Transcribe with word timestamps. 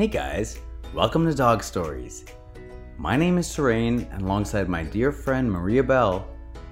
Hey 0.00 0.06
guys, 0.06 0.58
welcome 0.94 1.26
to 1.26 1.34
Dog 1.34 1.62
Stories. 1.62 2.24
My 2.96 3.18
name 3.18 3.36
is 3.36 3.54
Terrain, 3.54 4.08
and 4.10 4.22
alongside 4.22 4.66
my 4.66 4.82
dear 4.82 5.12
friend 5.12 5.52
Maria 5.52 5.84
Bell, 5.84 6.26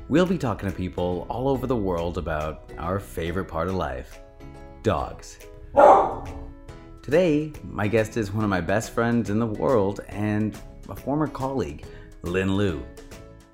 we'll 0.08 0.24
be 0.24 0.38
talking 0.38 0.66
to 0.66 0.74
people 0.74 1.26
all 1.28 1.46
over 1.46 1.66
the 1.66 1.76
world 1.76 2.16
about 2.16 2.72
our 2.78 2.98
favorite 2.98 3.44
part 3.44 3.68
of 3.68 3.74
life 3.74 4.22
dogs. 4.82 5.40
Today, 7.02 7.52
my 7.64 7.86
guest 7.86 8.16
is 8.16 8.32
one 8.32 8.44
of 8.44 8.48
my 8.48 8.62
best 8.62 8.92
friends 8.92 9.28
in 9.28 9.38
the 9.38 9.46
world 9.46 10.00
and 10.08 10.58
a 10.88 10.96
former 10.96 11.26
colleague, 11.26 11.84
Lynn 12.22 12.56
Liu. 12.56 12.82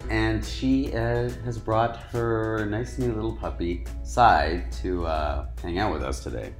And 0.08 0.44
she 0.44 0.92
uh, 0.94 1.30
has 1.44 1.58
brought 1.58 1.96
her 2.12 2.64
nice 2.66 2.96
new 2.96 3.12
little 3.12 3.34
puppy, 3.34 3.86
Sai, 4.04 4.66
to 4.82 5.04
uh, 5.04 5.46
hang 5.60 5.80
out 5.80 5.92
with 5.92 6.04
us 6.04 6.22
today. 6.22 6.54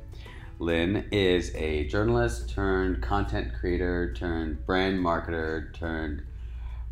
Lynn 0.59 1.09
is 1.11 1.55
a 1.55 1.84
journalist 1.89 2.48
turned 2.50 3.02
content 3.02 3.52
creator 3.59 4.12
turned 4.14 4.64
brand 4.66 4.98
marketer 5.01 5.73
turned. 5.74 6.23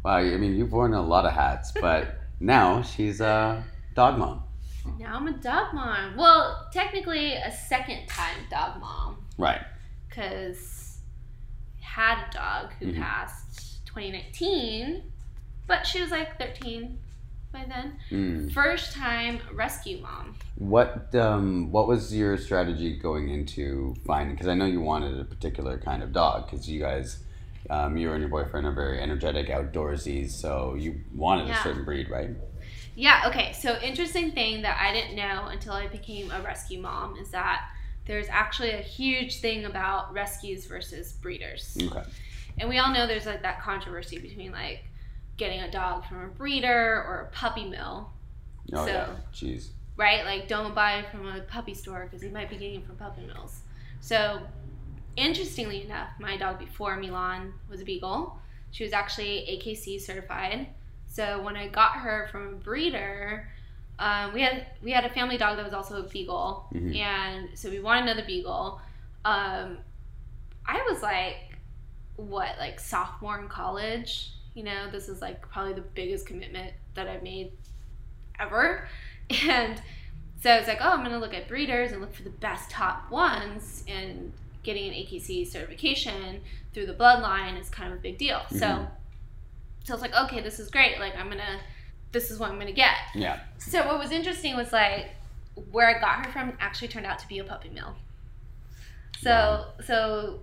Wow, 0.05 0.17
I 0.19 0.37
mean, 0.37 0.57
you've 0.57 0.73
worn 0.73 0.95
a 0.95 1.03
lot 1.03 1.25
of 1.25 1.33
hats, 1.33 1.73
but 1.81 2.17
now 2.41 2.83
she's 2.83 3.21
a 3.21 3.65
dog 3.95 4.19
mom. 4.19 4.43
Now 4.99 5.15
I'm 5.17 5.29
a 5.29 5.33
dog 5.33 5.75
mom. 5.75 6.17
Well, 6.17 6.69
technically 6.73 7.35
a 7.35 7.53
second 7.53 8.07
time 8.09 8.37
dog 8.51 8.81
mom 8.81 9.19
Right. 9.39 9.63
because 10.09 10.99
had 11.81 12.27
a 12.29 12.33
dog 12.33 12.73
who 12.81 12.87
Mhm. 12.93 13.01
passed 13.01 13.87
2019, 13.87 15.13
but 15.69 15.87
she 15.87 16.01
was 16.01 16.11
like 16.11 16.37
13 16.39 16.99
by 17.53 17.65
then. 17.69 17.97
Mm. 18.11 18.53
First 18.53 18.93
time 18.93 19.41
rescue 19.53 20.01
mom. 20.01 20.35
What 20.57 21.15
um, 21.15 21.71
what 21.71 21.87
was 21.87 22.15
your 22.15 22.37
strategy 22.39 22.99
going 22.99 23.29
into 23.29 23.95
finding? 24.07 24.35
Because 24.35 24.49
I 24.49 24.55
know 24.55 24.67
you 24.67 24.81
wanted 24.81 25.21
a 25.21 25.25
particular 25.25 25.79
kind 25.79 26.03
of 26.03 26.13
dog. 26.13 26.51
Because 26.51 26.69
you 26.69 26.81
guys, 26.81 27.21
um, 27.71 27.97
you 27.97 28.11
and 28.13 28.21
your 28.21 28.31
boyfriend 28.31 28.67
are 28.67 28.73
very 28.73 29.01
energetic, 29.01 29.49
outdoorsy. 29.49 30.31
So 30.31 30.75
you 30.79 31.01
wanted 31.15 31.51
a 31.51 31.57
certain 31.63 31.85
breed, 31.85 32.11
right? 32.11 32.31
Yeah, 32.95 33.25
okay. 33.27 33.53
So 33.53 33.79
interesting 33.81 34.33
thing 34.33 34.63
that 34.63 34.79
I 34.81 34.93
didn't 34.93 35.17
know 35.17 35.47
until 35.47 35.73
I 35.73 35.87
became 35.89 36.31
a 36.31 36.43
rescue 36.43 36.81
mom 36.81 37.17
is 37.17 37.31
that 37.31 37.69
there's 38.05 38.29
actually 38.29 38.71
a 38.73 38.83
huge 38.83 39.41
thing 39.41 39.65
about 39.65 40.13
rescues 40.13 40.67
versus 40.67 41.13
breeders. 41.13 41.79
Okay. 41.81 42.03
And 42.59 42.69
we 42.69 42.79
all 42.79 42.93
know 42.93 43.07
there's 43.07 43.27
like 43.27 43.43
that 43.43 43.63
controversy 43.63 44.19
between 44.19 44.53
like 44.53 44.85
getting 45.43 45.61
a 45.61 45.71
dog 45.71 46.05
from 46.07 46.19
a 46.25 46.29
breeder 46.29 47.03
or 47.09 47.29
a 47.31 47.35
puppy 47.37 47.65
mill, 47.69 48.11
Oh 48.73 48.87
So- 48.87 48.93
yeah. 48.93 49.09
Jeez. 49.35 49.69
right? 49.97 50.25
Like 50.25 50.47
don't 50.49 50.75
buy 50.75 50.93
it 51.01 51.07
from 51.11 51.27
a 51.27 51.41
puppy 51.41 51.75
store 51.75 52.03
because 52.07 52.23
you 52.23 52.31
might 52.31 52.49
be 52.49 52.57
getting 52.57 52.81
it 52.81 52.87
from 52.87 52.97
puppy 52.97 53.23
mills. 53.27 53.63
So 54.01 54.41
interestingly 55.17 55.85
enough, 55.85 56.09
my 56.21 56.37
dog 56.37 56.59
before 56.59 56.97
Milan 56.97 57.53
was 57.69 57.81
a 57.81 57.85
beagle. 57.85 58.39
She 58.71 58.85
was 58.85 58.93
actually 58.93 59.35
AKC 59.53 60.01
certified. 60.01 60.69
So 61.07 61.43
when 61.43 61.57
I 61.57 61.67
got 61.69 61.93
her 61.97 62.29
from 62.31 62.43
a 62.49 62.57
breeder, 62.57 63.49
um, 63.99 64.33
we 64.33 64.41
had 64.43 64.67
we 64.83 64.91
had 64.93 65.05
a 65.05 65.11
family 65.11 65.37
dog 65.37 65.57
that 65.57 65.65
was 65.65 65.75
also 65.75 65.95
a 66.05 66.09
beagle, 66.09 66.67
Mhm. 66.73 66.97
and 66.97 67.59
so 67.59 67.69
we 67.69 67.81
wanted 67.81 68.05
another 68.05 68.25
beagle. 68.27 68.81
Um, 69.25 69.79
I 70.67 70.81
was 70.89 71.03
like, 71.03 71.37
what, 72.17 72.53
like 72.59 72.81
sophomore 72.81 73.39
in 73.41 73.49
college? 73.49 74.31
You 74.55 74.65
know, 74.65 74.91
this 74.91 75.09
is 75.09 75.21
like 75.23 75.41
probably 75.51 75.73
the 75.75 75.81
biggest 75.81 76.27
commitment 76.27 76.73
that 76.95 77.09
I've 77.09 77.23
made 77.23 77.53
ever. 78.39 78.89
And 79.49 79.81
so 80.43 80.51
I 80.51 80.59
was 80.59 80.67
like, 80.69 80.79
oh, 80.83 80.91
I'm 80.91 80.99
going 80.99 81.13
to 81.13 81.19
look 81.19 81.33
at 81.33 81.49
breeders 81.49 81.93
and 81.93 82.01
look 82.03 82.13
for 82.15 82.23
the 82.23 82.29
best 82.31 82.69
top 82.69 83.11
ones. 83.11 83.83
And 83.89 84.31
getting 84.63 84.89
an 84.89 84.95
AKC 84.95 85.47
certification 85.47 86.41
through 86.75 86.85
the 86.87 86.93
bloodline 86.93 87.59
is 87.59 87.71
kind 87.71 87.93
of 87.93 87.99
a 87.99 88.03
big 88.03 88.19
deal. 88.19 88.43
So, 88.51 88.57
Mhm. 88.67 88.89
so 89.85 89.93
I 89.93 89.97
was 89.97 90.03
like, 90.03 90.15
okay, 90.15 90.41
this 90.41 90.59
is 90.61 90.69
great. 90.71 90.99
Like, 90.99 91.17
I'm 91.17 91.27
going 91.27 91.39
to, 91.39 91.61
this 92.11 92.31
is 92.31 92.39
what 92.39 92.51
I'm 92.51 92.57
going 92.57 92.67
to 92.67 92.73
get. 92.75 92.95
Yeah. 93.15 93.41
So 93.59 93.87
what 93.87 93.99
was 93.99 94.11
interesting 94.11 94.55
was 94.55 94.71
like 94.73 95.15
where 95.71 95.89
I 95.89 95.99
got 95.99 96.27
her 96.27 96.33
from 96.33 96.53
actually 96.61 96.89
turned 96.89 97.07
out 97.07 97.19
to 97.21 97.29
be 97.29 97.39
a 97.39 97.45
puppy 97.45 97.71
mill. 97.71 97.95
So 99.21 99.31
Wow. 99.31 99.67
so 99.87 100.41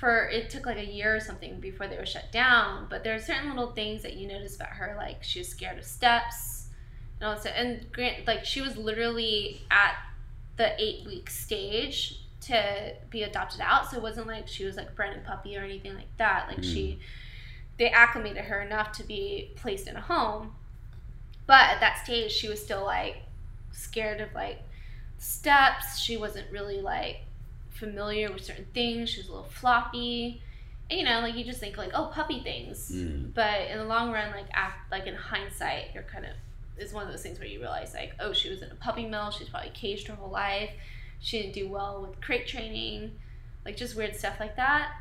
for 0.00 0.28
it 0.30 0.48
took 0.48 0.64
like 0.64 0.78
a 0.78 0.84
year 0.84 1.14
or 1.14 1.20
something 1.20 1.60
before 1.60 1.86
they 1.86 1.98
were 1.98 2.06
shut 2.06 2.32
down, 2.32 2.86
but 2.88 3.04
there 3.04 3.14
are 3.14 3.20
certain 3.20 3.50
little 3.50 3.72
things 3.72 4.02
that 4.02 4.14
you 4.14 4.26
notice 4.26 4.56
about 4.56 4.70
her, 4.70 4.94
like 4.96 5.22
she 5.22 5.40
was 5.40 5.48
scared 5.48 5.76
of 5.76 5.84
steps 5.84 6.68
and 7.20 7.28
all 7.28 7.38
that. 7.38 7.58
And 7.58 7.92
grant 7.92 8.26
like 8.26 8.46
she 8.46 8.62
was 8.62 8.78
literally 8.78 9.60
at 9.70 9.96
the 10.56 10.72
eight 10.82 11.04
week 11.04 11.28
stage 11.28 12.18
to 12.46 12.94
be 13.10 13.24
adopted 13.24 13.60
out. 13.60 13.90
So 13.90 13.98
it 13.98 14.02
wasn't 14.02 14.26
like 14.26 14.48
she 14.48 14.64
was 14.64 14.76
like 14.76 14.96
brand 14.96 15.16
new 15.16 15.22
puppy 15.22 15.58
or 15.58 15.60
anything 15.60 15.94
like 15.94 16.16
that. 16.16 16.46
Like 16.48 16.64
she 16.64 16.98
mm. 16.98 16.98
they 17.76 17.90
acclimated 17.90 18.44
her 18.44 18.62
enough 18.62 18.92
to 18.92 19.04
be 19.04 19.50
placed 19.54 19.86
in 19.86 19.96
a 19.96 20.00
home. 20.00 20.54
But 21.46 21.64
at 21.64 21.80
that 21.80 22.02
stage, 22.04 22.32
she 22.32 22.48
was 22.48 22.62
still 22.62 22.86
like 22.86 23.18
scared 23.72 24.22
of 24.22 24.32
like 24.34 24.62
steps. 25.18 25.98
She 25.98 26.16
wasn't 26.16 26.50
really 26.50 26.80
like 26.80 27.18
familiar 27.80 28.30
with 28.30 28.44
certain 28.44 28.66
things. 28.72 29.10
She 29.10 29.20
was 29.20 29.28
a 29.28 29.32
little 29.32 29.48
floppy. 29.48 30.42
And, 30.90 31.00
you 31.00 31.04
know, 31.04 31.20
like 31.20 31.34
you 31.34 31.44
just 31.44 31.58
think 31.58 31.76
like, 31.76 31.90
oh, 31.94 32.10
puppy 32.14 32.42
things. 32.42 32.92
Mm. 32.92 33.34
But 33.34 33.68
in 33.70 33.78
the 33.78 33.84
long 33.84 34.12
run, 34.12 34.30
like 34.30 34.46
act 34.52 34.90
like 34.92 35.06
in 35.06 35.14
hindsight, 35.14 35.86
you're 35.94 36.04
kind 36.04 36.26
of 36.26 36.32
it's 36.76 36.92
one 36.92 37.04
of 37.04 37.10
those 37.10 37.22
things 37.22 37.38
where 37.38 37.48
you 37.48 37.60
realize 37.60 37.94
like, 37.94 38.12
oh, 38.20 38.32
she 38.32 38.48
was 38.48 38.62
in 38.62 38.70
a 38.70 38.74
puppy 38.74 39.06
mill. 39.06 39.30
She's 39.30 39.48
probably 39.48 39.70
caged 39.70 40.06
her 40.08 40.14
whole 40.14 40.30
life. 40.30 40.70
She 41.20 41.40
didn't 41.40 41.54
do 41.54 41.68
well 41.68 42.00
with 42.00 42.20
crate 42.20 42.46
training, 42.46 43.12
like 43.64 43.76
just 43.76 43.96
weird 43.96 44.16
stuff 44.16 44.40
like 44.40 44.56
that, 44.56 44.92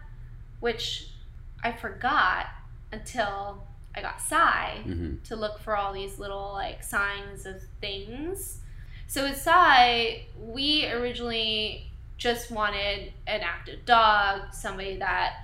which 0.59 1.07
I 1.63 1.72
forgot 1.72 2.47
until 2.91 3.63
I 3.96 4.01
got 4.01 4.22
Psy 4.22 4.81
hmm 4.81 5.16
to 5.25 5.35
look 5.35 5.59
for 5.59 5.75
all 5.75 5.94
these 5.94 6.19
little 6.19 6.51
like 6.53 6.84
signs 6.84 7.46
of 7.46 7.61
things. 7.81 8.59
So 9.07 9.23
with 9.23 9.38
Sai, 9.38 10.25
we 10.38 10.88
originally 10.88 11.88
just 12.19 12.52
wanted 12.52 13.12
an 13.25 13.41
active 13.41 13.84
dog, 13.85 14.53
somebody 14.53 14.97
that, 14.97 15.38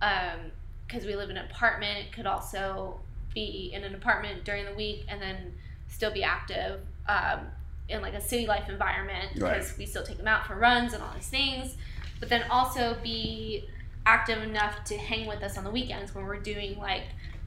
because 0.00 1.06
we 1.06 1.14
live 1.14 1.30
in 1.30 1.36
an 1.36 1.44
apartment, 1.48 2.10
could 2.10 2.26
also 2.26 2.98
be 3.34 3.70
in 3.72 3.84
an 3.84 3.94
apartment 3.94 4.42
during 4.44 4.64
the 4.64 4.74
week 4.74 5.04
and 5.08 5.20
then 5.22 5.52
still 5.88 6.10
be 6.10 6.24
active 6.24 6.80
um, 7.08 7.40
in 7.88 8.00
like 8.02 8.14
a 8.14 8.20
city 8.20 8.46
life 8.46 8.68
environment 8.68 9.28
because 9.34 9.68
Right. 9.70 9.78
we 9.78 9.86
still 9.86 10.02
take 10.02 10.16
them 10.16 10.26
out 10.26 10.46
for 10.46 10.56
runs 10.56 10.94
and 10.94 11.02
all 11.02 11.12
these 11.14 11.28
things, 11.28 11.76
but 12.18 12.28
then 12.28 12.42
also 12.50 12.96
be 13.02 13.68
active 14.06 14.42
enough 14.42 14.82
to 14.84 14.96
hang 14.96 15.26
with 15.26 15.42
us 15.42 15.56
on 15.58 15.64
the 15.64 15.70
weekends 15.70 16.14
when 16.14 16.24
we're 16.24 16.40
doing 16.40 16.76
like 16.78 17.04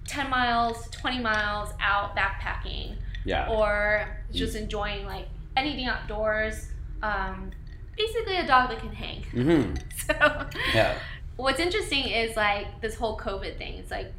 10 0.07 0.29
miles 0.29 0.87
20 0.91 1.19
miles 1.19 1.69
out 1.81 2.15
backpacking 2.15 2.95
Yeah. 3.25 3.49
or 3.49 4.07
just 4.31 4.55
enjoying 4.55 5.05
like 5.07 5.27
anything 5.57 5.85
outdoors. 5.87 6.69
Um, 7.01 7.51
basically, 7.97 8.37
a 8.37 8.45
dog 8.47 8.69
that 8.69 8.79
can 8.79 8.93
hang. 8.93 9.23
hmm 9.31 9.73
So, 10.05 10.47
Yeah. 10.73 10.97
what's 11.37 11.59
interesting 11.59 12.05
is 12.07 12.35
like 12.35 12.81
this 12.81 12.95
whole 12.95 13.17
COVID 13.17 13.57
thing. 13.57 13.75
It's 13.79 13.91
like 13.91 14.11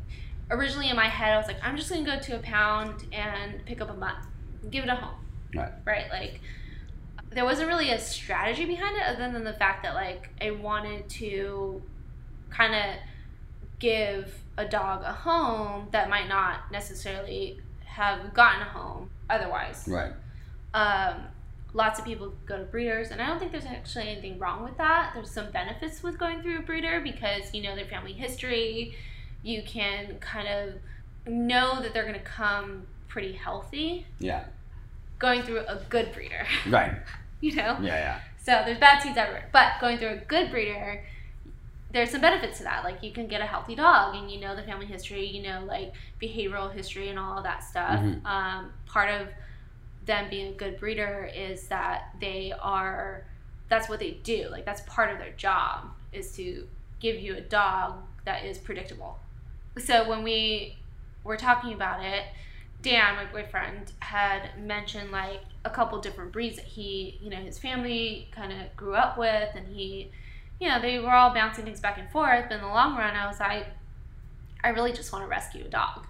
originally 0.51 0.89
in 0.91 0.97
my 0.97 1.09
head, 1.09 1.33
I 1.35 1.37
was 1.39 1.47
like, 1.47 1.59
I'm 1.63 1.77
just 1.77 1.91
gonna 1.91 2.05
go 2.05 2.19
to 2.19 2.37
a 2.37 2.41
pound 2.41 3.05
and 3.13 3.65
pick 3.67 3.81
up 3.81 3.91
a 3.91 3.95
mutt, 3.95 4.17
give 4.71 4.85
it 4.85 4.91
a 4.91 4.95
home. 4.95 5.15
Right. 5.55 5.73
Right. 5.85 6.11
Like, 6.11 6.41
there 7.31 7.45
wasn't 7.45 7.69
really 7.69 7.91
a 7.91 7.99
strategy 7.99 8.65
behind 8.65 8.97
it 8.97 9.03
other 9.03 9.31
than 9.31 9.45
the 9.45 9.53
fact 9.53 9.83
that 9.83 9.95
like 9.95 10.31
I 10.41 10.53
wanted 10.53 11.09
to 11.11 11.83
kind 12.51 12.75
of 12.75 12.97
give 13.79 14.35
a 14.57 14.65
dog 14.65 15.03
a 15.05 15.13
home 15.13 15.89
that 15.91 16.09
might 16.09 16.29
not 16.29 16.71
necessarily 16.73 17.61
have 17.85 18.33
gotten 18.33 18.63
a 18.63 18.65
home 18.65 19.11
otherwise. 19.29 19.87
Right. 19.87 20.13
Um, 20.73 21.23
lots 21.77 21.99
of 21.99 22.05
people 22.07 22.33
go 22.47 22.57
to 22.59 22.65
breeders, 22.65 23.11
and 23.11 23.21
I 23.21 23.27
don't 23.27 23.39
think 23.39 23.53
there's 23.53 23.67
actually 23.67 24.09
anything 24.09 24.39
wrong 24.39 24.65
with 24.65 24.77
that. 24.79 25.11
There's 25.15 25.31
some 25.31 25.51
benefits 25.51 26.03
with 26.03 26.19
going 26.19 26.41
through 26.43 26.59
a 26.59 26.63
breeder 26.63 27.01
because 27.01 27.53
you 27.55 27.63
know 27.63 27.77
their 27.77 27.85
family 27.85 28.15
history. 28.15 28.97
You 29.43 29.63
can 29.63 30.19
kind 30.19 30.49
of 30.49 30.75
know 31.33 31.81
that 31.83 31.93
they're 31.93 32.05
going 32.07 32.15
to 32.19 32.21
come 32.25 32.87
pretty 33.09 33.33
healthy 33.33 34.07
Yeah. 34.19 34.45
going 35.19 35.43
through 35.43 35.61
a 35.61 35.81
good 35.89 36.13
breeder, 36.13 36.47
Right. 36.69 36.93
you 37.41 37.55
know? 37.55 37.77
Yeah. 37.81 37.99
Yeah. 38.07 38.21
So 38.43 38.63
there's 38.65 38.79
bad 38.79 39.03
seeds 39.03 39.17
everywhere. 39.17 39.49
But 39.53 39.73
going 39.81 39.99
through 39.99 40.09
a 40.11 40.17
good 40.17 40.51
breeder, 40.51 41.05
there's 41.93 42.11
some 42.11 42.21
benefits 42.21 42.59
to 42.59 42.65
that. 42.65 42.83
Like 42.85 43.03
you 43.03 43.13
can 43.13 43.27
get 43.29 43.41
a 43.41 43.47
healthy 43.47 43.75
dog 43.75 44.15
and 44.17 44.31
you 44.31 44.41
know 44.41 44.57
the 44.57 44.63
family 44.63 44.87
history, 44.87 45.25
you 45.27 45.43
know, 45.43 45.65
like 45.67 45.93
behavioral 46.21 46.73
history 46.73 47.09
and 47.09 47.19
all 47.19 47.43
that 47.43 47.63
stuff. 47.63 48.01
Mhm. 48.01 48.25
Um, 48.25 48.73
part 48.87 49.11
of 49.11 49.29
them 50.07 50.29
being 50.31 50.49
a 50.49 50.57
good 50.57 50.79
breeder 50.79 51.31
is 51.35 51.69
that 51.69 52.15
they 52.21 52.53
are, 52.61 53.25
that's 53.69 53.89
what 53.89 53.99
they 53.99 54.13
do. 54.23 54.49
Like 54.51 54.65
that's 54.65 54.83
part 54.83 55.11
of 55.13 55.19
their 55.19 55.33
job 55.33 55.91
is 56.13 56.33
to 56.37 56.67
give 57.01 57.19
you 57.19 57.37
a 57.37 57.41
dog 57.41 57.97
that 58.25 58.45
is 58.45 58.59
predictable. 58.59 59.19
So 59.79 60.09
when 60.09 60.23
we 60.23 60.77
were 61.25 61.37
talking 61.37 61.73
about 61.73 62.05
it, 62.05 62.25
Dan, 62.83 63.17
my 63.17 63.25
boyfriend, 63.25 63.93
had 63.99 64.51
mentioned 64.59 65.11
like 65.11 65.41
a 65.65 65.71
couple 65.71 66.01
different 66.01 66.33
breeds 66.33 66.57
that 66.57 66.65
he, 66.65 67.19
you 67.21 67.31
know, 67.31 67.37
his 67.37 67.59
family 67.59 68.29
kind 68.31 68.53
of 68.53 68.75
grew 68.77 68.95
up 68.95 69.19
with, 69.19 69.51
and 69.55 69.67
he 69.67 70.11
you 70.61 70.69
know, 70.69 70.81
they 70.81 70.99
were 70.99 71.11
all 71.11 71.35
bouncing 71.35 71.65
things 71.65 71.81
back 71.81 71.99
and 71.99 72.11
forth. 72.11 72.47
But 72.49 72.57
in 72.57 72.61
the 72.61 72.69
long 72.69 72.97
run, 72.97 73.15
I 73.15 73.27
was 73.27 73.41
like, 73.41 73.67
I 74.63 74.69
really 74.71 74.93
just 74.93 75.13
want 75.13 75.25
to 75.25 75.29
rescue 75.29 75.65
a 75.65 75.69
dog. 75.69 76.07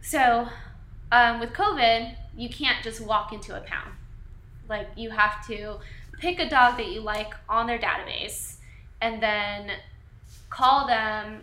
So, 0.00 0.48
um, 1.12 1.40
with 1.40 1.52
COVID, 1.52 2.14
you 2.36 2.48
can't 2.48 2.82
just 2.82 3.00
walk 3.00 3.32
into 3.32 3.56
a 3.56 3.60
pound. 3.60 3.92
Like, 4.68 4.88
you 4.96 5.10
have 5.10 5.46
to 5.48 5.76
pick 6.18 6.38
a 6.38 6.48
dog 6.48 6.76
that 6.78 6.88
you 6.88 7.00
like 7.00 7.34
on 7.48 7.66
their 7.66 7.78
database 7.78 8.56
and 9.00 9.22
then 9.22 9.70
call 10.50 10.86
them, 10.86 11.42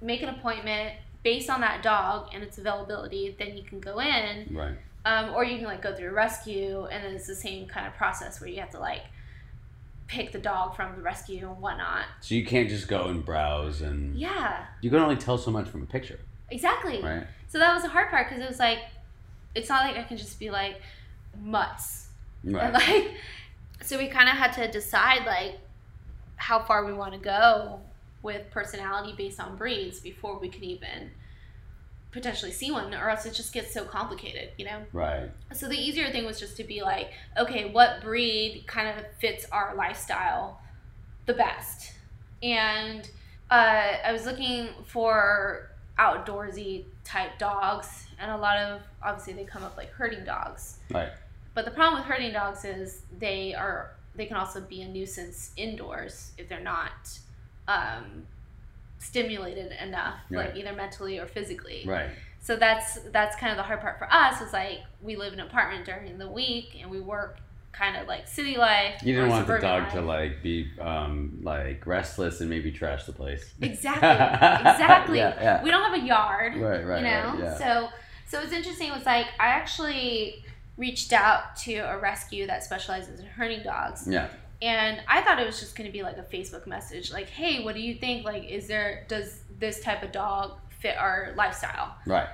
make 0.00 0.22
an 0.22 0.28
appointment 0.28 0.94
based 1.22 1.50
on 1.50 1.60
that 1.60 1.82
dog 1.82 2.28
and 2.32 2.42
its 2.42 2.58
availability. 2.58 3.34
Then 3.38 3.56
you 3.56 3.62
can 3.62 3.80
go 3.80 4.00
in. 4.00 4.48
Right. 4.50 4.74
Um, 5.04 5.34
or 5.34 5.44
you 5.44 5.56
can 5.58 5.66
like 5.66 5.80
go 5.80 5.94
through 5.94 6.08
a 6.08 6.12
rescue 6.12 6.86
and 6.90 7.04
then 7.04 7.14
it's 7.14 7.26
the 7.26 7.34
same 7.34 7.66
kind 7.66 7.86
of 7.86 7.94
process 7.94 8.40
where 8.40 8.50
you 8.50 8.60
have 8.60 8.70
to 8.70 8.80
like 8.80 9.02
pick 10.08 10.32
the 10.32 10.38
dog 10.38 10.74
from 10.74 10.96
the 10.96 11.02
rescue 11.02 11.48
and 11.48 11.60
whatnot. 11.60 12.06
So 12.20 12.34
you 12.34 12.44
can't 12.44 12.68
just 12.68 12.88
go 12.88 13.08
and 13.08 13.24
browse 13.24 13.80
and 13.80 14.16
Yeah, 14.16 14.64
you 14.80 14.90
can 14.90 14.98
only 14.98 15.16
tell 15.16 15.38
so 15.38 15.50
much 15.50 15.68
from 15.68 15.82
a 15.82 15.86
picture, 15.86 16.18
exactly. 16.50 17.00
right? 17.02 17.26
So 17.48 17.58
that 17.58 17.72
was 17.74 17.82
the 17.82 17.88
hard 17.88 18.10
part 18.10 18.28
because 18.28 18.42
it 18.42 18.48
was 18.48 18.58
like, 18.58 18.78
it's 19.54 19.68
not 19.68 19.82
like 19.84 19.96
I 19.96 20.02
can 20.02 20.16
just 20.16 20.38
be 20.38 20.50
like 20.50 20.80
mutts 21.40 22.08
and 22.44 22.54
Right. 22.54 22.72
like. 22.72 23.10
So 23.82 23.96
we 23.96 24.08
kind 24.08 24.28
of 24.28 24.36
had 24.36 24.52
to 24.54 24.70
decide 24.70 25.24
like 25.24 25.58
how 26.36 26.60
far 26.60 26.84
we 26.84 26.92
want 26.92 27.12
to 27.14 27.18
go 27.18 27.80
with 28.22 28.50
personality 28.50 29.14
based 29.16 29.40
on 29.40 29.56
breeds 29.56 30.00
before 30.00 30.38
we 30.38 30.48
could 30.48 30.62
even 30.64 31.10
potentially 32.10 32.50
see 32.52 32.70
one, 32.70 32.92
or 32.94 33.08
else 33.10 33.26
it 33.26 33.34
just 33.34 33.52
gets 33.52 33.72
so 33.72 33.84
complicated, 33.84 34.50
you 34.56 34.64
know. 34.64 34.80
Right. 34.92 35.30
So 35.52 35.68
the 35.68 35.76
easier 35.76 36.10
thing 36.10 36.24
was 36.24 36.40
just 36.40 36.56
to 36.56 36.64
be 36.64 36.82
like, 36.82 37.12
okay, 37.36 37.70
what 37.70 38.00
breed 38.02 38.64
kind 38.66 38.88
of 38.88 39.04
fits 39.20 39.46
our 39.52 39.74
lifestyle 39.76 40.60
the 41.26 41.34
best? 41.34 41.92
And 42.42 43.08
uh, 43.50 43.92
I 44.04 44.12
was 44.12 44.24
looking 44.26 44.68
for 44.86 45.67
outdoorsy 45.98 46.84
type 47.04 47.38
dogs, 47.38 48.06
and 48.18 48.30
a 48.30 48.36
lot 48.36 48.56
of 48.58 48.80
obviously 49.02 49.32
they 49.32 49.44
come 49.44 49.62
up 49.64 49.76
like 49.76 49.90
herding 49.92 50.24
dogs. 50.24 50.78
Right. 50.90 51.08
But 51.54 51.64
the 51.64 51.70
problem 51.72 52.00
with 52.00 52.08
herding 52.08 52.32
dogs 52.32 52.64
is 52.64 53.02
they 53.18 53.54
are 53.54 53.92
they 54.14 54.26
can 54.26 54.36
also 54.36 54.60
be 54.60 54.82
a 54.82 54.88
nuisance 54.88 55.52
indoors 55.56 56.32
if 56.38 56.48
they're 56.48 56.60
not 56.60 57.18
um, 57.68 58.26
stimulated 58.98 59.72
enough, 59.80 60.16
like 60.30 60.56
either 60.56 60.72
mentally 60.72 61.18
or 61.18 61.26
physically 61.26 61.84
Right. 61.86 62.10
so 62.40 62.56
that's 62.56 62.98
that's 63.12 63.36
kind 63.36 63.52
of 63.52 63.56
the 63.56 63.62
hard 63.62 63.80
part 63.80 63.98
for 63.98 64.12
us 64.12 64.40
is 64.40 64.52
like 64.52 64.80
we 65.02 65.14
live 65.16 65.32
in 65.32 65.40
an 65.40 65.46
apartment 65.46 65.84
during 65.84 66.18
the 66.18 66.28
week 66.28 66.76
and 66.80 66.90
we 66.90 66.98
work 67.00 67.38
kind 67.78 67.96
of 67.96 68.08
like 68.08 68.26
city 68.26 68.56
life 68.56 69.00
You 69.04 69.14
didn't 69.14 69.30
want 69.30 69.46
the 69.46 69.58
dog 69.58 69.90
to 69.92 70.00
like 70.00 70.42
be 70.42 70.68
um 70.80 71.38
like 71.42 71.86
restless 71.86 72.40
and 72.40 72.50
maybe 72.50 72.72
trash 72.72 73.04
the 73.04 73.12
place. 73.12 73.52
exactly 73.60 74.08
exactly 74.70 75.18
Yeah, 75.18 75.34
yeah. 75.40 75.62
we 75.62 75.70
don't 75.70 75.82
have 75.90 76.02
a 76.02 76.06
yard 76.06 76.56
Right, 76.56 76.84
right, 76.84 76.98
you 76.98 77.04
know 77.08 77.24
right, 77.30 77.38
yeah. 77.40 77.56
so 77.58 77.88
so 78.26 78.40
it's 78.40 78.52
interesting 78.52 78.88
it 78.88 78.94
was 78.94 79.06
like 79.06 79.26
i 79.38 79.46
actually 79.46 80.44
reached 80.76 81.12
out 81.12 81.56
to 81.56 81.74
a 81.76 81.98
rescue 81.98 82.46
that 82.46 82.64
specializes 82.64 83.20
in 83.20 83.26
herding 83.26 83.62
dogs 83.62 84.06
Yeah. 84.08 84.28
and 84.60 85.00
i 85.08 85.20
thought 85.22 85.38
it 85.38 85.46
was 85.46 85.60
just 85.60 85.76
going 85.76 85.88
to 85.88 85.92
be 85.92 86.02
like 86.02 86.18
a 86.18 86.22
facebook 86.34 86.66
message 86.66 87.12
like 87.12 87.28
hey 87.28 87.62
what 87.64 87.74
do 87.74 87.80
you 87.80 87.94
think 87.94 88.24
like 88.24 88.44
is 88.48 88.66
there 88.66 89.04
does 89.08 89.40
this 89.58 89.80
type 89.80 90.02
of 90.02 90.10
dog 90.12 90.52
fit 90.80 90.96
our 90.96 91.32
lifestyle 91.36 91.94
Right. 92.06 92.28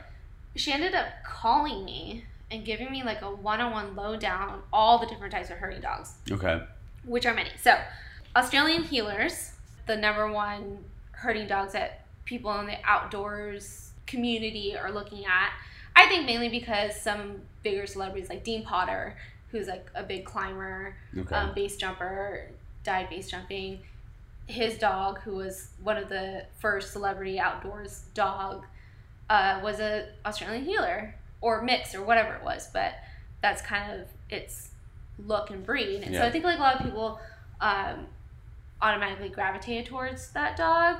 she 0.57 0.73
ended 0.73 0.95
up 0.95 1.07
calling 1.25 1.85
me 1.85 2.25
and 2.55 2.65
giving 2.65 2.91
me 2.91 3.03
like 3.03 3.21
a 3.23 3.31
one-on-one 3.31 3.95
lowdown 3.97 4.49
on 4.49 4.63
all 4.73 4.99
the 4.99 5.07
different 5.07 5.33
types 5.33 5.51
of 5.51 5.57
herding 5.57 5.81
dogs 5.81 6.15
Okay. 6.31 6.63
which 7.05 7.27
are 7.27 7.35
many 7.35 7.51
so 7.61 7.77
australian 8.37 8.85
heelers 8.85 9.51
the 9.87 9.97
number 9.97 10.31
one 10.31 10.79
herding 11.13 11.47
dogs 11.47 11.73
that 11.73 12.07
people 12.25 12.57
in 12.61 12.67
the 12.67 12.77
outdoors 12.85 13.91
community 14.07 14.77
are 14.77 14.93
looking 14.93 15.25
at 15.27 15.53
i 15.97 16.07
think 16.07 16.25
mainly 16.27 16.49
because 16.49 16.99
some 17.01 17.41
bigger 17.63 17.87
celebrities 17.87 18.29
like 18.29 18.45
dean 18.45 18.63
potter 18.65 19.17
who's 19.51 19.67
like 19.69 19.89
a 19.95 20.03
big 20.03 20.25
climber 20.25 20.95
Okay. 21.17 21.35
um, 21.35 21.55
base 21.55 21.77
jumper, 21.77 22.49
died 22.83 23.09
base 23.09 23.31
jumping. 23.31 23.79
His 24.49 24.77
dog, 24.79 25.21
who 25.21 25.37
was 25.37 25.69
one 25.85 25.97
of 25.97 26.09
the 26.09 26.45
first 26.59 26.93
celebrity 26.93 27.39
outdoors 27.39 28.03
dog, 28.15 28.67
uh, 29.31 29.61
was 29.63 29.79
a 29.79 30.09
Australian 30.27 30.65
heeler 30.65 31.15
or 31.45 31.61
mix 31.63 31.95
or 31.95 32.03
whatever 32.03 32.33
it 32.35 32.43
was. 32.43 32.69
But 32.73 32.95
that's 33.43 33.61
kind 33.61 34.01
of 34.01 34.09
its 34.31 34.71
look 35.19 35.51
and 35.51 35.65
breed. 35.65 36.03
And 36.03 36.15
so 36.15 36.23
I 36.25 36.31
think 36.31 36.45
like 36.45 36.59
a 36.59 36.63
lot 36.63 36.77
of 36.77 36.83
people 36.83 37.21
um, 37.61 38.07
automatically 38.81 39.29
gravitated 39.29 39.87
towards 39.87 40.31
that 40.31 40.57
dog. 40.57 40.97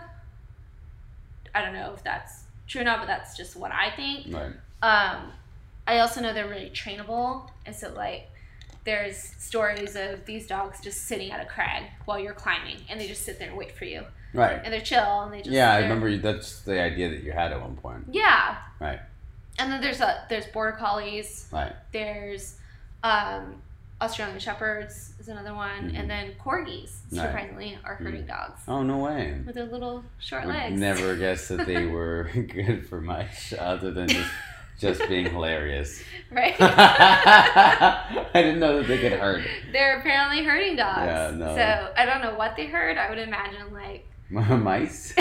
I 1.55 1.63
don't 1.63 1.73
know 1.73 1.93
if 1.95 2.05
that's 2.05 2.45
true 2.69 2.83
or 2.83 2.85
not, 2.85 2.99
but 2.99 3.07
that's 3.07 3.37
just 3.37 3.57
what 3.57 3.73
I 3.73 3.91
think. 3.97 4.27
right. 4.35 4.53
Um, 4.83 5.33
I 5.87 5.99
also 6.01 6.21
know 6.21 6.33
they're 6.35 6.49
really 6.49 6.71
trainable, 6.71 7.49
and 7.65 7.75
so 7.75 7.93
like 7.95 8.29
there's 8.85 9.17
stories 9.17 9.97
of 9.97 10.27
these 10.27 10.47
dogs 10.47 10.81
just 10.83 11.07
sitting 11.07 11.31
at 11.31 11.41
a 11.41 11.47
crag 11.47 11.85
while 12.05 12.19
you're 12.19 12.35
climbing, 12.35 12.79
and 12.91 13.01
they 13.01 13.07
just 13.07 13.23
sit 13.25 13.39
there 13.39 13.49
and 13.49 13.57
wait 13.57 13.73
for 13.77 13.85
you, 13.87 14.03
Right. 14.35 14.61
and 14.63 14.73
they're 14.73 14.81
chill, 14.83 15.23
and 15.23 15.33
they 15.33 15.39
just 15.39 15.51
Yeah, 15.51 15.73
I 15.73 15.79
remember 15.81 16.15
that's 16.19 16.61
the 16.63 16.81
idea 16.81 17.09
that 17.11 17.23
you 17.23 17.33
had 17.33 17.53
at 17.53 17.61
one 17.61 17.77
point. 17.77 18.05
Yeah, 18.13 18.57
Right. 18.81 19.01
And 19.59 19.71
then 19.73 19.81
there's 19.81 20.01
a 20.01 20.25
there's 20.29 20.47
border 20.47 20.77
collies, 20.77 21.49
Right. 21.53 21.73
there's 21.93 22.57
um, 23.03 23.63
Australian 24.01 24.39
shepherds 24.41 25.13
is 25.21 25.29
another 25.29 25.55
one, 25.55 25.91
Mhm. 25.93 25.99
and 26.01 26.11
then 26.11 26.33
corgis 26.45 26.91
surprisingly 27.11 27.79
are 27.85 27.95
herding 27.95 28.27
dogs 28.27 28.61
Oh 28.67 28.83
no 28.83 28.99
way. 28.99 29.41
with 29.47 29.55
their 29.55 29.67
little 29.67 30.05
short 30.19 30.47
Would 30.47 30.55
legs. 30.55 30.81
never 30.81 31.15
guess 31.25 31.49
that 31.49 31.67
they 31.67 31.87
were 31.87 32.25
good 32.55 32.87
for 32.89 33.01
much 33.01 33.53
other 33.55 33.91
than 33.93 34.09
just 34.09 34.31
just 34.81 35.09
being 35.09 35.27
hilarious. 35.31 36.03
right. 36.33 36.57
I 36.61 38.31
didn't 38.35 38.59
know 38.59 38.79
that 38.79 38.89
they 38.89 38.99
could 38.99 39.13
hurt. 39.13 39.45
They're 39.73 40.01
apparently 40.01 40.43
herding 40.45 40.75
dogs. 40.77 41.07
Yeah, 41.07 41.31
no. 41.37 41.55
So 41.55 41.93
I 41.97 42.05
don't 42.05 42.21
know 42.21 42.35
what 42.35 42.57
they 42.57 42.67
herd. 42.67 42.99
I 42.99 43.09
would 43.09 43.19
imagine 43.21 43.73
like 43.73 44.05
Mice? 44.63 45.15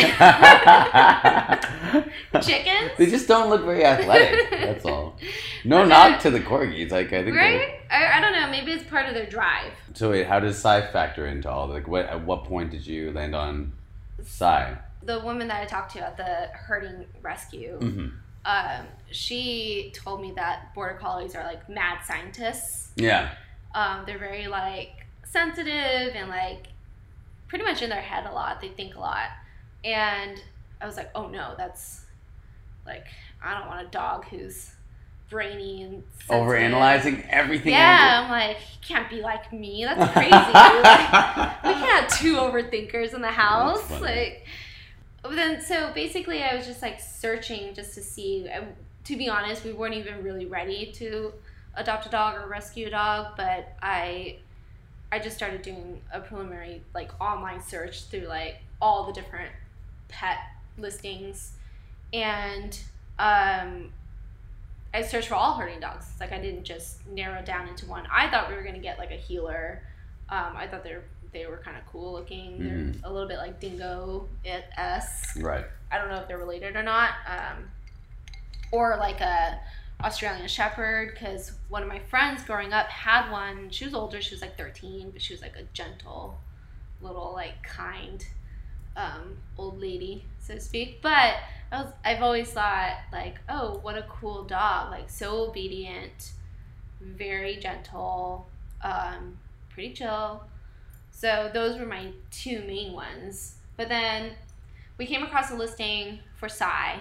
chickens. 2.42 2.92
They 2.98 3.06
just 3.06 3.28
don't 3.28 3.50
look 3.50 3.64
very 3.66 3.86
athletic. 3.86 4.50
That's 4.50 4.86
all. 4.86 5.16
No 5.64 5.82
But 5.82 5.88
knock 5.88 6.20
to 6.22 6.32
the 6.32 6.40
corgis. 6.40 6.92
Like 6.92 7.14
I 7.14 7.24
think. 7.24 7.36
Right? 7.36 7.80
I, 7.90 8.18
I 8.18 8.22
don't 8.22 8.34
know. 8.34 8.50
Maybe 8.50 8.72
it's 8.72 8.90
part 8.90 9.08
of 9.08 9.14
their 9.14 9.28
drive. 9.28 9.72
So 9.94 10.12
wait, 10.12 10.28
how 10.28 10.40
does 10.40 10.58
Psy 10.58 10.92
factor 10.92 11.28
into 11.28 11.50
all? 11.50 11.68
Like, 11.68 11.88
what 11.88 12.08
at 12.08 12.26
what 12.26 12.46
point 12.46 12.72
did 12.72 12.86
you 12.86 13.12
land 13.12 13.36
on 13.36 13.74
Psy? 14.24 14.76
The 15.04 15.20
woman 15.20 15.48
that 15.50 15.62
I 15.62 15.66
talked 15.66 15.94
to 15.94 16.02
at 16.02 16.18
the 16.18 16.48
herding 16.54 17.06
rescue, 17.22 17.78
hmm 17.78 18.08
um, 18.46 18.88
she 19.12 19.94
told 19.96 20.22
me 20.22 20.34
that 20.36 20.74
border 20.76 20.96
collies 20.96 21.36
are 21.36 21.44
like 21.44 21.70
mad 21.70 22.00
scientists. 22.06 22.92
Yeah. 22.96 23.32
Um, 23.74 24.04
they're 24.06 24.20
very 24.20 24.48
like 24.48 25.06
sensitive 25.26 26.14
and 26.16 26.30
like 26.30 26.68
pretty 27.54 27.66
much 27.66 27.84
in 27.84 27.90
their 27.92 28.02
head 28.02 28.26
a 28.26 28.34
lot. 28.34 28.60
They 28.62 28.70
think 28.70 28.96
a 28.96 29.00
lot. 29.00 29.30
And 29.84 30.42
I 30.82 30.88
was 30.88 30.98
like, 30.98 31.12
oh 31.14 31.28
no, 31.28 31.54
that's 31.56 32.04
like 32.84 33.06
I 33.44 33.54
don't 33.54 33.68
want 33.68 33.86
a 33.86 33.92
dog 33.92 34.26
who's 34.26 34.72
brainy 35.30 35.84
and 35.84 36.04
sensitive. 36.18 36.48
Overanalyzing 36.48 37.30
everything. 37.30 37.74
Yeah, 37.74 38.24
I'm 38.24 38.32
like, 38.32 38.58
he 38.58 38.80
can't 38.84 39.08
be 39.08 39.22
like 39.22 39.54
me. 39.54 39.86
That's 39.86 40.12
crazy. 40.14 40.32
like, 40.32 41.64
we 41.64 41.74
can't 41.74 42.10
have 42.10 42.20
two 42.20 42.38
overthinkers 42.38 43.14
in 43.14 43.22
the 43.22 43.28
house. 43.28 43.88
Like, 44.02 44.48
but 45.22 45.36
then 45.36 45.62
so 45.62 45.92
basically, 45.94 46.42
I 46.42 46.56
was 46.56 46.66
just 46.66 46.82
like 46.82 47.00
searching 47.00 47.76
just 47.76 47.94
to 47.94 48.02
see. 48.02 48.50
I, 48.50 48.64
to 49.04 49.16
be 49.16 49.30
honest, 49.30 49.64
we 49.64 49.74
weren't 49.74 49.94
even 49.94 50.24
really 50.24 50.48
ready 50.48 50.92
to 50.94 51.32
adopt 51.76 52.08
a 52.08 52.10
dog 52.10 52.36
or 52.36 52.48
rescue 52.48 52.88
a 52.88 52.90
dog, 52.90 53.34
but 53.38 53.76
I, 53.80 54.38
I 55.14 55.20
just 55.20 55.38
started 55.38 55.62
doing 55.62 56.02
a 56.12 56.20
preliminary 56.20 56.82
like 56.96 57.12
online 57.22 57.62
search 57.62 58.06
through 58.06 58.26
like 58.26 58.56
all 58.82 59.06
the 59.06 59.14
different 59.14 59.52
pet 60.08 60.40
listings, 60.76 61.52
and 62.12 62.80
um, 63.20 63.92
I 64.92 65.04
searched 65.04 65.28
for 65.28 65.36
all 65.36 65.54
herding 65.54 65.80
dogs. 65.80 66.08
Like 66.20 66.32
I 66.32 66.40
didn't 66.40 66.64
just 66.64 67.06
narrow 67.06 67.44
down 67.44 67.68
into 67.68 67.86
one. 67.86 68.08
I 68.12 68.28
thought 68.32 68.50
we 68.50 68.56
were 68.56 68.64
gonna 68.64 68.80
get 68.80 68.98
like 68.98 69.12
a 69.12 69.16
heeler. 69.16 69.84
Um, 70.30 70.56
I 70.56 70.66
thought 70.66 70.84
they 70.84 70.96
were 70.96 71.04
they 71.32 71.46
were 71.46 71.58
kind 71.58 71.78
of 71.78 71.86
cool 71.92 72.14
looking. 72.14 72.64
They're 72.64 72.94
a 73.04 73.14
little 73.14 73.28
bit 73.28 73.38
like 73.38 73.60
dingo 73.60 74.28
it 74.44 74.66
s. 74.78 75.38
Right. 75.38 75.66
I 75.92 76.00
don't 76.00 76.10
know 76.10 76.18
if 76.18 76.28
they're 76.28 76.40
related 76.40 76.76
or 76.76 76.82
not. 76.82 77.12
Um, 77.28 77.70
or 78.72 78.98
like 78.98 79.22
a 79.22 79.60
Australian 80.04 80.48
Shepherd 80.48 81.14
because 81.14 81.54
one 81.70 81.82
of 81.82 81.88
my 81.88 82.00
friends 82.00 82.44
growing 82.44 82.74
up 82.74 82.88
had 82.88 83.32
one. 83.32 83.70
She 83.70 83.86
was 83.86 83.94
older. 83.94 84.22
She 84.22 84.36
was 84.36 84.42
like 84.42 84.58
13, 84.58 85.12
but 85.12 85.22
she 85.22 85.34
was 85.34 85.42
like 85.42 85.56
a 85.56 85.64
gentle, 85.74 86.40
little 87.02 87.32
like 87.34 87.64
kind 87.64 88.26
um, 88.96 89.38
old 89.58 89.80
lady, 89.80 90.26
so 90.40 90.56
to 90.56 90.60
speak. 90.60 91.02
But 91.02 91.36
I 91.72 91.84
was 91.84 91.94
I've 92.04 92.22
always 92.22 92.50
thought 92.50 92.98
like, 93.12 93.40
oh, 93.50 93.80
what 93.82 93.98
a 93.98 94.04
cool 94.04 94.44
dog! 94.44 94.92
Like 94.92 95.10
so 95.10 95.48
obedient, 95.50 96.34
very 97.02 97.58
gentle, 97.58 98.48
um, 98.82 99.38
pretty 99.70 99.94
chill. 99.94 100.44
So 101.12 101.50
those 101.54 101.80
were 101.80 101.86
my 101.86 102.12
two 102.32 102.62
main 102.68 102.94
ones. 102.94 103.56
But 103.78 103.90
then 103.90 104.34
we 104.98 105.06
came 105.06 105.24
across 105.24 105.52
a 105.52 105.56
listing 105.56 106.20
for 106.36 106.50
Psy, 106.50 106.98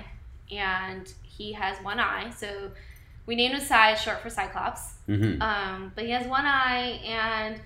and 0.51 1.13
he 1.23 1.53
has 1.53 1.77
one 1.79 1.99
eye. 1.99 2.31
So 2.31 2.71
we 3.27 3.35
named 3.37 3.55
him 3.55 3.61
Psy, 3.61 3.95
short 3.95 4.21
for 4.21 4.31
Cyclops. 4.31 4.95
hmm 5.07 5.41
Um, 5.41 5.93
but 5.95 6.05
he 6.05 6.11
has 6.11 6.27
one 6.27 6.45
eye, 6.47 7.01
and 7.05 7.61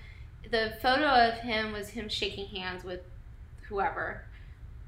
the 0.51 0.73
photo 0.81 1.05
of 1.07 1.35
him 1.39 1.71
was 1.73 1.89
him 1.89 2.09
shaking 2.09 2.45
hands 2.47 2.83
with 2.83 3.01
whoever, 3.67 4.23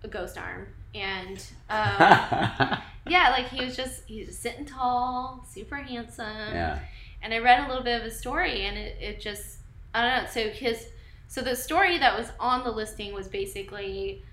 a 0.04 0.08
ghost 0.08 0.38
arm. 0.38 0.68
And 0.96 1.38
um, 1.70 1.96
yeah, 3.08 3.30
like 3.32 3.50
he 3.50 3.64
was 3.64 3.76
just 3.76 4.04
he 4.08 4.26
was 4.26 4.38
sitting 4.38 4.66
tall, 4.66 5.46
super 5.50 5.76
handsome. 5.78 6.54
yeah. 6.54 6.80
And 7.22 7.34
I 7.34 7.40
read 7.40 7.66
a 7.66 7.68
little 7.68 7.84
bit 7.84 7.98
of 7.98 8.04
his 8.04 8.18
story, 8.18 8.66
and 8.66 8.78
it, 8.78 8.96
it 9.00 9.20
just 9.20 9.58
I 9.94 10.02
don't 10.02 10.24
know. 10.24 10.30
So 10.30 10.50
his 10.50 10.88
so 11.28 11.42
the 11.42 11.56
story 11.56 11.98
that 12.00 12.18
was 12.18 12.32
on 12.40 12.64
the 12.64 12.72
listing 12.72 13.14
was 13.14 13.28
basically 13.28 14.24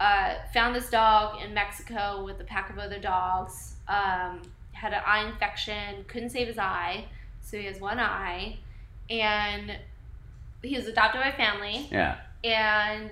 uh, 0.00 0.34
found 0.54 0.74
this 0.74 0.88
dog 0.90 1.42
in 1.42 1.52
Mexico 1.52 2.24
with 2.24 2.40
a 2.40 2.44
pack 2.44 2.70
of 2.70 2.78
other 2.78 2.98
dogs. 2.98 3.74
Um, 3.88 4.40
had 4.76 4.92
an 4.92 5.00
eye 5.06 5.26
infection, 5.28 6.04
couldn't 6.08 6.30
save 6.30 6.46
his 6.48 6.58
eye, 6.58 7.06
so 7.40 7.56
he 7.58 7.64
has 7.66 7.80
one 7.80 7.98
eye, 7.98 8.58
and 9.10 9.72
he 10.62 10.76
was 10.76 10.86
adopted 10.86 11.20
by 11.20 11.30
family 11.32 11.88
Yeah. 11.90 12.16
and 12.44 13.10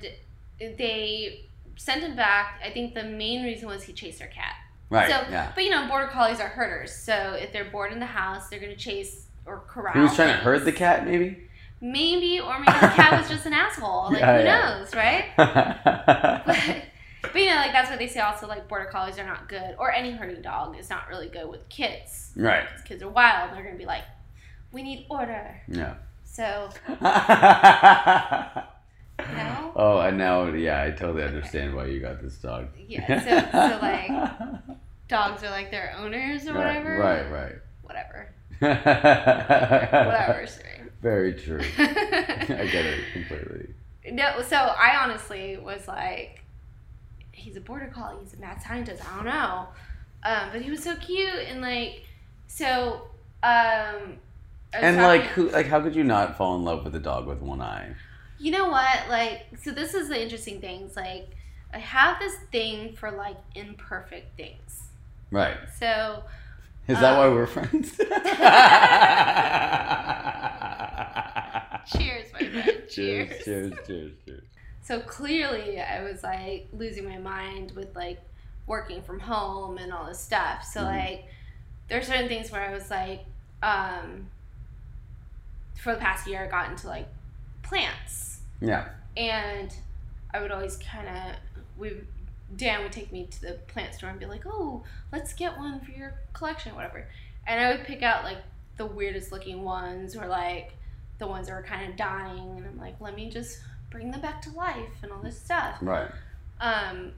they 0.59 1.41
sent 1.77 2.03
him 2.03 2.17
back. 2.17 2.61
I 2.65 2.71
think 2.71 2.95
the 2.95 3.05
main 3.05 3.45
reason 3.45 3.69
was 3.69 3.83
he 3.85 3.93
chased 3.93 4.19
their 4.19 4.29
cat. 4.29 4.55
Right. 4.91 5.09
So, 5.11 5.17
yeah. 5.31 5.53
but 5.55 5.65
you 5.65 5.71
know, 5.71 5.87
border 5.89 6.07
collies 6.09 6.41
are 6.41 6.49
herders. 6.49 6.93
So 6.95 7.37
if 7.41 7.53
they're 7.53 7.65
bored 7.65 7.93
in 7.93 7.99
the 8.01 8.07
house, 8.07 8.49
they're 8.49 8.61
gonna 8.61 8.77
chase 8.77 9.27
or 9.47 9.63
corral. 9.69 9.95
He 9.95 10.01
was 10.01 10.15
trying 10.15 10.29
to 10.29 10.35
herd 10.43 10.65
the 10.65 10.73
cat, 10.73 11.05
maybe. 11.07 11.39
Maybe, 11.81 12.41
or 12.41 12.59
maybe 12.61 12.73
the 12.73 12.89
cat 12.89 13.13
was 13.21 13.29
just 13.29 13.47
an 13.47 13.53
asshole. 13.65 14.11
Like 14.11 14.21
Yeah, 14.21 14.39
who 14.39 14.45
yeah. 14.45 14.79
knows, 14.79 14.95
right? 14.95 15.25
But, 16.47 16.85
but 17.35 17.43
you 17.43 17.51
know, 17.51 17.57
like 17.57 17.73
that's 17.73 17.91
what 17.91 17.99
they 17.99 18.07
say. 18.09 18.21
Also, 18.21 18.47
like 18.47 18.67
border 18.69 18.87
collies 18.87 19.19
are 19.19 19.27
not 19.27 19.47
good, 19.49 19.75
or 19.79 19.93
any 19.93 20.13
herding 20.13 20.41
dog 20.41 20.79
is 20.79 20.89
not 20.89 21.09
really 21.11 21.29
good 21.29 21.49
with 21.51 21.69
kids. 21.69 22.31
right. 22.37 22.67
'Cause 22.67 22.83
kids 22.85 23.03
are 23.03 23.09
wild. 23.11 23.53
They're 23.53 23.63
gonna 23.63 23.77
be 23.77 23.85
like, 23.85 24.05
we 24.73 24.83
need 24.83 25.05
order. 25.11 25.61
Yeah. 25.69 25.95
So 26.25 26.71
you 26.89 26.97
oh, 27.03 28.65
know. 29.37 29.73
oh, 29.77 29.99
and 30.01 30.17
now, 30.19 30.47
yeah, 30.47 30.83
I 30.83 30.91
totally 30.91 31.23
understand 31.25 31.75
why 31.75 31.87
you 31.87 32.01
got 32.01 32.21
this 32.23 32.37
dog. 32.39 32.69
Yeah, 32.89 33.07
so- 33.07 33.51
so, 33.53 33.79
like, 33.83 34.11
dogs 35.09 35.43
are 35.45 35.51
like 35.51 35.71
their 35.71 35.95
owners 35.99 36.47
or 36.49 36.55
right, 36.55 36.67
whatever. 36.83 36.99
right, 36.99 37.31
right. 37.31 37.55
Whatever. 37.83 38.29
Whatever. 38.61 40.47
Siri. 40.47 40.71
Very 41.03 41.35
true. 41.35 41.61
I 41.79 41.85
get 42.73 42.87
it 42.87 43.01
completely. 43.13 43.75
no, 44.13 44.41
so 44.43 44.57
I 44.57 44.97
honestly 45.03 45.59
was 45.59 45.87
like, 45.87 46.43
he's 47.35 47.57
a 47.57 47.61
border 47.61 47.91
collie. 47.95 48.17
He's 48.23 48.35
a 48.35 48.39
mad 48.39 48.63
scientist. 48.63 49.03
I 49.11 49.17
don't 49.17 49.27
know, 49.27 49.69
um, 50.25 50.49
but 50.53 50.63
he 50.63 50.71
was 50.71 50.83
so 50.83 50.95
cute 50.97 51.29
and 51.49 51.61
like, 51.61 52.05
so. 52.47 53.09
Um, 53.43 54.19
And 54.73 54.97
like, 54.97 55.23
who? 55.25 55.51
Like, 55.51 55.67
how 55.67 55.81
could 55.83 55.95
you 55.95 56.05
not 56.05 56.37
fall 56.39 56.57
in 56.57 56.65
love 56.65 56.85
with 56.85 56.95
a 56.95 57.01
dog 57.01 57.27
with 57.27 57.41
one 57.43 57.61
eye? 57.61 57.95
You 58.39 58.51
know 58.51 58.69
what? 58.69 59.09
Like, 59.09 59.47
so 59.63 59.71
this 59.71 59.95
is 59.95 60.09
the 60.09 60.21
interesting 60.21 60.61
things. 60.61 60.97
Like, 60.97 61.29
I 61.73 61.79
have 61.79 62.19
this 62.19 62.35
thing 62.53 62.95
for 62.95 63.11
like 63.11 63.37
imperfect 63.55 64.37
things. 64.37 64.85
Right. 65.31 65.57
So 65.79 66.25
Is 66.89 66.99
that 67.01 67.13
Um, 67.15 67.19
why 67.19 67.29
we're 67.29 67.47
friends? 67.47 67.91
cheers, 71.87 72.33
my 72.33 72.39
friend. 72.49 72.83
cheers, 72.89 73.45
cheers, 73.45 73.73
cheers, 73.87 74.13
cheers. 74.25 74.43
So 74.85 75.01
clearly, 75.01 75.81
I 75.81 76.03
was 76.03 76.23
like 76.23 76.69
losing 76.73 77.05
my 77.09 77.17
mind 77.19 77.73
with 77.73 77.97
like 77.97 78.21
working 78.67 79.03
from 79.03 79.19
home 79.19 79.79
and 79.79 79.93
all 79.93 80.07
this 80.07 80.21
stuff. 80.21 80.63
So 80.65 80.81
Mhm. 80.81 80.85
like, 80.85 81.25
there 81.89 81.99
are 81.99 82.03
certain 82.03 82.29
things 82.29 82.51
where 82.53 82.63
I 82.63 82.71
was 82.73 82.91
like, 82.91 83.25
um, 83.63 84.29
for 85.81 85.95
the 85.95 86.01
past 86.01 86.27
year, 86.27 86.45
I 86.45 86.47
got 86.49 86.71
into 86.71 86.87
like 86.87 87.09
plants, 87.63 88.41
Yeah. 88.61 88.89
and 89.17 89.75
I 90.33 90.41
would 90.41 90.53
always 90.53 90.77
kind 90.77 91.09
of 91.09 91.37
we. 91.77 92.03
Dan 92.57 92.83
would 92.83 92.93
take 92.93 93.11
me 93.11 93.27
to 93.27 93.41
the 93.41 93.53
plant 93.67 93.95
store 93.95 94.11
and 94.11 94.21
be 94.21 94.27
like, 94.27 94.45
"Oh, 94.47 94.85
let's 95.11 95.33
get 95.33 95.57
one 95.59 95.81
for 95.81 95.91
your 95.91 96.21
collection, 96.35 96.73
or 96.73 96.75
whatever." 96.77 97.09
And 97.47 97.59
I 97.61 97.73
would 97.75 97.85
pick 97.85 98.03
out 98.03 98.23
like 98.23 98.39
the 98.77 98.87
weirdest 98.87 99.33
looking 99.33 99.63
ones, 99.65 100.15
or 100.15 100.29
like 100.29 100.77
the 101.19 101.27
ones 101.27 101.49
that 101.49 101.55
were 101.55 101.63
kind 101.63 101.91
of 101.91 101.97
dying, 101.97 102.57
and 102.59 102.67
I'm 102.67 102.79
like, 102.79 103.01
"Let 103.01 103.17
me 103.17 103.29
just 103.31 103.61
bring 103.95 104.11
them 104.11 104.21
back 104.21 104.43
to 104.43 104.51
life 104.51 104.91
and 105.03 105.11
all 105.13 105.21
this 105.23 105.39
stuff." 105.41 105.77
Right. 105.81 106.11
Um, 106.61 107.13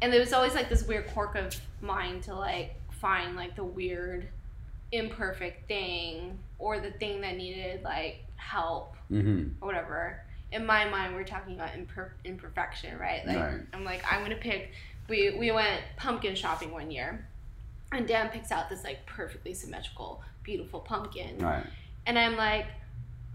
and 0.00 0.12
there 0.12 0.20
was 0.20 0.32
always 0.32 0.54
like 0.54 0.68
this 0.68 0.86
weird 0.86 1.08
quirk 1.08 1.34
of 1.34 1.54
mine 1.80 2.20
to 2.22 2.34
like 2.34 2.74
find 3.00 3.34
like 3.34 3.56
the 3.56 3.64
weird, 3.64 4.28
imperfect 4.92 5.66
thing 5.68 6.38
or 6.58 6.78
the 6.80 6.90
thing 6.92 7.20
that 7.22 7.36
needed 7.36 7.82
like 7.82 8.24
help 8.36 8.94
Mm-hmm. 9.10 9.48
or 9.62 9.66
whatever. 9.66 10.20
In 10.52 10.64
my 10.64 10.88
mind, 10.88 11.14
we're 11.14 11.24
talking 11.24 11.54
about 11.54 11.70
imper- 11.70 12.12
imperfection, 12.24 12.98
right? 12.98 13.26
Like 13.26 13.36
Right. 13.36 13.60
I'm 13.74 13.84
like 13.84 14.02
I'm 14.10 14.22
gonna 14.22 14.36
pick. 14.36 14.72
We 15.08 15.36
we 15.38 15.50
went 15.50 15.80
pumpkin 15.96 16.34
shopping 16.34 16.70
one 16.72 16.90
year, 16.90 17.26
and 17.92 18.06
Dan 18.08 18.28
picks 18.30 18.50
out 18.52 18.68
this 18.70 18.84
like 18.84 19.04
perfectly 19.06 19.52
symmetrical, 19.54 20.22
beautiful 20.42 20.80
pumpkin, 20.80 21.38
Right. 21.38 21.64
and 22.06 22.18
I'm 22.18 22.36
like, 22.36 22.66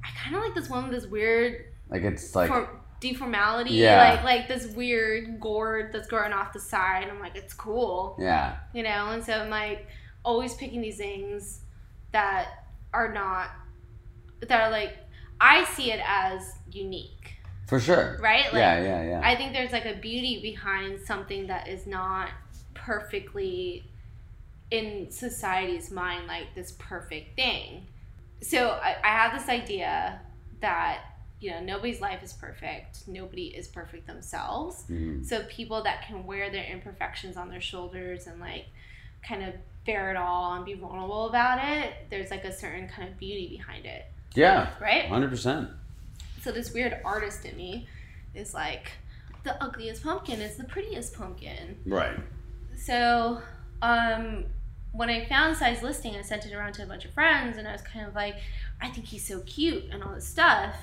I 0.04 0.10
kind 0.24 0.36
of 0.36 0.42
like 0.44 0.56
this 0.56 0.70
one 0.70 0.84
with 0.90 1.00
this 1.00 1.10
weird 1.10 1.66
Like 1.90 2.04
it's 2.04 2.36
like 2.36 2.50
for 2.50 2.70
deformality, 3.02 3.72
Yeah. 3.72 4.14
like 4.14 4.24
like 4.24 4.48
this 4.48 4.68
weird 4.76 5.40
gourd 5.40 5.92
that's 5.94 6.08
growing 6.08 6.34
off 6.34 6.54
the 6.54 6.60
side. 6.60 7.08
I'm 7.10 7.20
like, 7.20 7.36
it's 7.36 7.54
cool, 7.54 8.16
yeah. 8.20 8.58
you 8.74 8.84
know. 8.84 9.10
And 9.12 9.24
so 9.24 9.34
I'm 9.34 9.50
like 9.50 9.88
always 10.24 10.54
picking 10.56 10.82
these 10.82 10.98
things 10.98 11.62
that 12.12 12.50
are 12.94 13.14
not 13.14 13.50
that 14.42 14.62
are 14.62 14.72
like 14.72 14.98
I 15.40 15.64
see 15.66 15.92
it 15.92 16.02
as 16.06 16.54
unique, 16.72 17.36
For 17.68 17.80
sure. 17.80 18.18
right? 18.22 18.46
Like 18.46 18.54
yeah, 18.56 18.82
yeah, 18.82 19.04
yeah. 19.04 19.22
I 19.24 19.36
think 19.36 19.54
there's 19.54 19.72
like 19.72 19.86
a 19.86 19.94
beauty 19.96 20.42
behind 20.42 21.00
something 21.06 21.48
that 21.48 21.68
is 21.68 21.86
not 21.88 22.30
perfectly 22.74 23.84
in 24.72 25.10
society's 25.12 25.92
mind 25.92 26.28
like 26.28 26.54
this 26.56 26.74
perfect 26.80 27.36
thing. 27.36 27.88
So 28.42 28.70
I, 28.70 28.96
I 29.04 29.08
have 29.10 29.40
this 29.40 29.48
idea 29.50 30.20
that 30.62 31.02
you 31.40 31.52
know 31.52 31.60
nobody's 31.62 32.02
life 32.02 32.24
is 32.24 32.34
perfect. 32.34 33.08
Nobody 33.08 33.48
is 33.48 33.68
perfect 33.68 34.08
themselves. 34.08 34.84
Mhm. 34.90 35.26
So 35.26 35.44
people 35.44 35.84
that 35.84 36.06
can 36.08 36.26
wear 36.26 36.50
their 36.50 36.66
imperfections 36.66 37.38
on 37.38 37.50
their 37.50 37.62
shoulders 37.62 38.26
and 38.28 38.40
like 38.40 38.66
kind 39.28 39.44
of 39.44 39.54
bear 39.86 40.10
it 40.12 40.18
all 40.18 40.54
and 40.56 40.66
be 40.66 40.74
vulnerable 40.74 41.30
about 41.30 41.60
it, 41.64 41.94
there's 42.10 42.32
like 42.32 42.44
a 42.44 42.52
certain 42.52 42.88
kind 42.90 43.08
of 43.08 43.18
beauty 43.18 43.48
behind 43.48 43.86
it, 43.86 44.06
Yeah. 44.34 44.70
right? 44.82 45.06
Hundred 45.08 45.30
percent. 45.30 45.70
So 46.42 46.52
this 46.52 46.74
weird 46.74 47.00
artist 47.06 47.46
in 47.46 47.56
me 47.56 47.88
is 48.34 48.54
like 48.54 48.92
the 49.44 49.62
ugliest 49.64 50.04
pumpkin 50.04 50.42
is 50.42 50.56
the 50.58 50.64
prettiest 50.66 51.14
pumpkin. 51.14 51.78
Right. 51.86 52.18
So 52.76 53.42
um 53.82 54.46
when 54.94 55.10
I 55.12 55.26
found 55.26 55.56
size 55.56 55.84
listing, 55.84 56.16
I 56.16 56.22
sent 56.24 56.46
it 56.48 56.54
around 56.54 56.74
to 56.74 56.84
a 56.84 56.86
bunch 56.88 57.06
of 57.06 57.12
friends 57.12 57.58
and 57.58 57.68
I 57.68 57.72
was 57.74 57.82
kind 57.82 58.08
of 58.08 58.16
like, 58.16 58.36
I 58.82 58.90
think 58.90 59.06
he's 59.06 59.28
so 59.28 59.42
cute 59.42 59.84
and 59.92 60.02
all 60.04 60.16
this 60.16 60.28
stuff. 60.28 60.76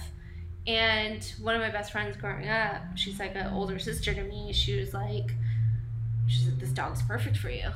And 0.66 1.22
one 1.42 1.54
of 1.54 1.60
my 1.60 1.70
best 1.70 1.92
friends 1.92 2.16
growing 2.16 2.48
up, 2.48 2.80
she's 2.94 3.18
like 3.18 3.34
an 3.36 3.52
older 3.52 3.78
sister 3.78 4.14
to 4.14 4.22
me. 4.24 4.52
She 4.52 4.78
was 4.80 4.94
like, 4.94 5.30
she's 6.26 6.46
like, 6.46 6.58
this 6.58 6.70
dog's 6.70 7.02
perfect 7.02 7.36
for 7.36 7.50
you. 7.50 7.68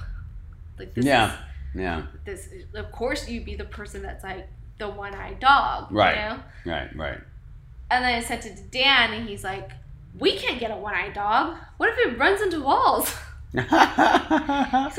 Like 0.78 0.94
this 0.94 1.04
Yeah. 1.04 1.32
is 1.74 1.80
Yeah. 1.80 2.02
this 2.24 2.48
of 2.74 2.90
course 2.92 3.28
you'd 3.28 3.44
be 3.44 3.56
the 3.56 3.64
person 3.64 4.00
that's 4.02 4.24
like 4.24 4.48
the 4.78 4.88
one 4.88 5.14
eyed 5.14 5.38
dog. 5.40 5.92
Right. 5.92 6.16
You 6.16 6.22
know? 6.22 6.40
Right. 6.64 6.96
Right. 6.96 7.20
And 7.90 8.04
then 8.04 8.14
I 8.14 8.20
sent 8.20 8.44
it 8.46 8.56
to 8.58 8.62
Dan, 8.64 9.14
and 9.14 9.26
he's 9.28 9.42
like, 9.42 9.70
"We 10.18 10.36
can't 10.36 10.60
get 10.60 10.70
a 10.70 10.76
one-eyed 10.76 11.14
dog. 11.14 11.56
What 11.78 11.88
if 11.88 11.98
it 12.06 12.18
runs 12.18 12.42
into 12.42 12.60
walls?" 12.62 13.16
He's 13.52 13.62
like, 13.62 13.70
"What 13.72 14.98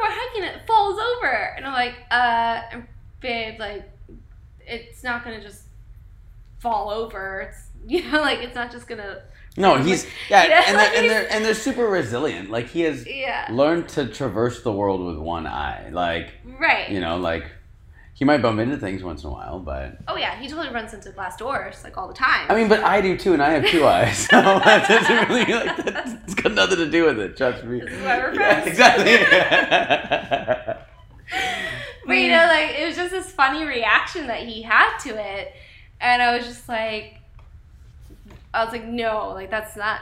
we're 0.00 0.10
hiking 0.10 0.42
and 0.44 0.56
it 0.56 0.66
falls 0.66 0.98
over?" 0.98 1.30
And 1.56 1.64
I'm 1.64 1.72
like, 1.72 1.94
"Uh, 2.10 2.62
babe, 3.20 3.60
like, 3.60 3.88
it's 4.66 5.04
not 5.04 5.22
gonna 5.24 5.40
just 5.40 5.63
fall 6.64 6.90
over. 6.90 7.42
It's 7.42 7.68
you 7.86 8.10
know, 8.10 8.22
like 8.22 8.40
it's 8.40 8.54
not 8.54 8.72
just 8.72 8.88
gonna 8.88 9.22
no, 9.56 9.76
he's 9.76 10.06
yeah, 10.28 10.42
You 10.42 10.48
know, 10.48 10.56
and 10.56 10.78
they're, 10.78 10.96
and 10.96 11.10
they're 11.10 11.32
and 11.32 11.44
they're 11.44 11.54
super 11.54 11.86
resilient. 11.86 12.50
Like 12.50 12.68
he 12.68 12.80
has 12.80 13.06
yeah, 13.06 13.46
learned 13.52 13.88
to 13.90 14.08
traverse 14.08 14.62
the 14.62 14.72
world 14.72 15.00
with 15.04 15.16
one 15.16 15.46
eye. 15.46 15.90
Like 15.92 16.30
right. 16.58 16.90
you 16.90 17.00
know, 17.00 17.18
like 17.18 17.44
he 18.14 18.24
might 18.24 18.42
bump 18.42 18.58
into 18.58 18.76
things 18.78 19.04
once 19.04 19.22
in 19.22 19.30
a 19.30 19.32
while, 19.32 19.60
but 19.60 19.98
Oh 20.08 20.16
yeah, 20.16 20.34
he 20.40 20.48
totally 20.48 20.74
runs 20.74 20.92
into 20.92 21.12
glass 21.12 21.36
doors 21.36 21.84
like 21.84 21.96
all 21.96 22.08
the 22.08 22.14
time. 22.14 22.50
I 22.50 22.56
mean, 22.56 22.68
but 22.68 22.82
I 22.82 23.00
do 23.00 23.16
too, 23.16 23.32
and 23.32 23.42
I 23.42 23.50
have 23.50 23.66
two 23.66 23.86
eyes, 23.86 24.18
so 24.18 24.40
that 24.40 24.88
doesn't 24.88 25.28
really 25.28 25.52
like 25.52 25.84
that's 25.84 26.34
got 26.34 26.52
nothing 26.52 26.78
to 26.78 26.90
do 26.90 27.04
with 27.04 27.20
it. 27.20 27.36
Trust 27.36 27.62
me. 27.64 27.78
This 27.78 27.92
is 27.92 28.02
why 28.02 28.18
we're 28.18 28.34
Yeah, 28.34 28.64
exactly. 28.64 29.14
But 32.06 32.18
you 32.18 32.28
know, 32.28 32.46
like 32.46 32.78
it 32.78 32.86
was 32.86 32.96
just 32.96 33.12
this 33.12 33.30
funny 33.30 33.64
reaction 33.64 34.26
that 34.26 34.40
he 34.40 34.60
had 34.62 34.98
to 34.98 35.10
it, 35.18 35.54
and 36.04 36.22
I 36.22 36.36
was 36.36 36.46
just 36.46 36.68
like, 36.68 37.16
I 38.52 38.62
was 38.62 38.72
like, 38.72 38.84
no, 38.84 39.30
like 39.30 39.50
that's 39.50 39.76
not 39.76 40.00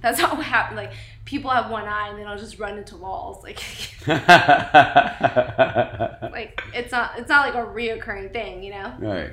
that's 0.00 0.18
not 0.20 0.36
what 0.36 0.46
happened. 0.46 0.76
Like 0.76 0.92
people 1.24 1.50
have 1.50 1.70
one 1.70 1.84
eye 1.84 2.08
and 2.08 2.18
then 2.18 2.26
I'll 2.26 2.38
just 2.38 2.58
run 2.58 2.78
into 2.78 2.96
walls. 2.96 3.42
Like 3.42 3.62
like 4.06 4.22
it's 6.74 6.92
not 6.92 7.18
it's 7.18 7.28
not 7.28 7.46
like 7.46 7.54
a 7.54 7.66
reoccurring 7.66 8.32
thing, 8.32 8.62
you 8.62 8.70
know. 8.70 8.94
right. 8.98 9.30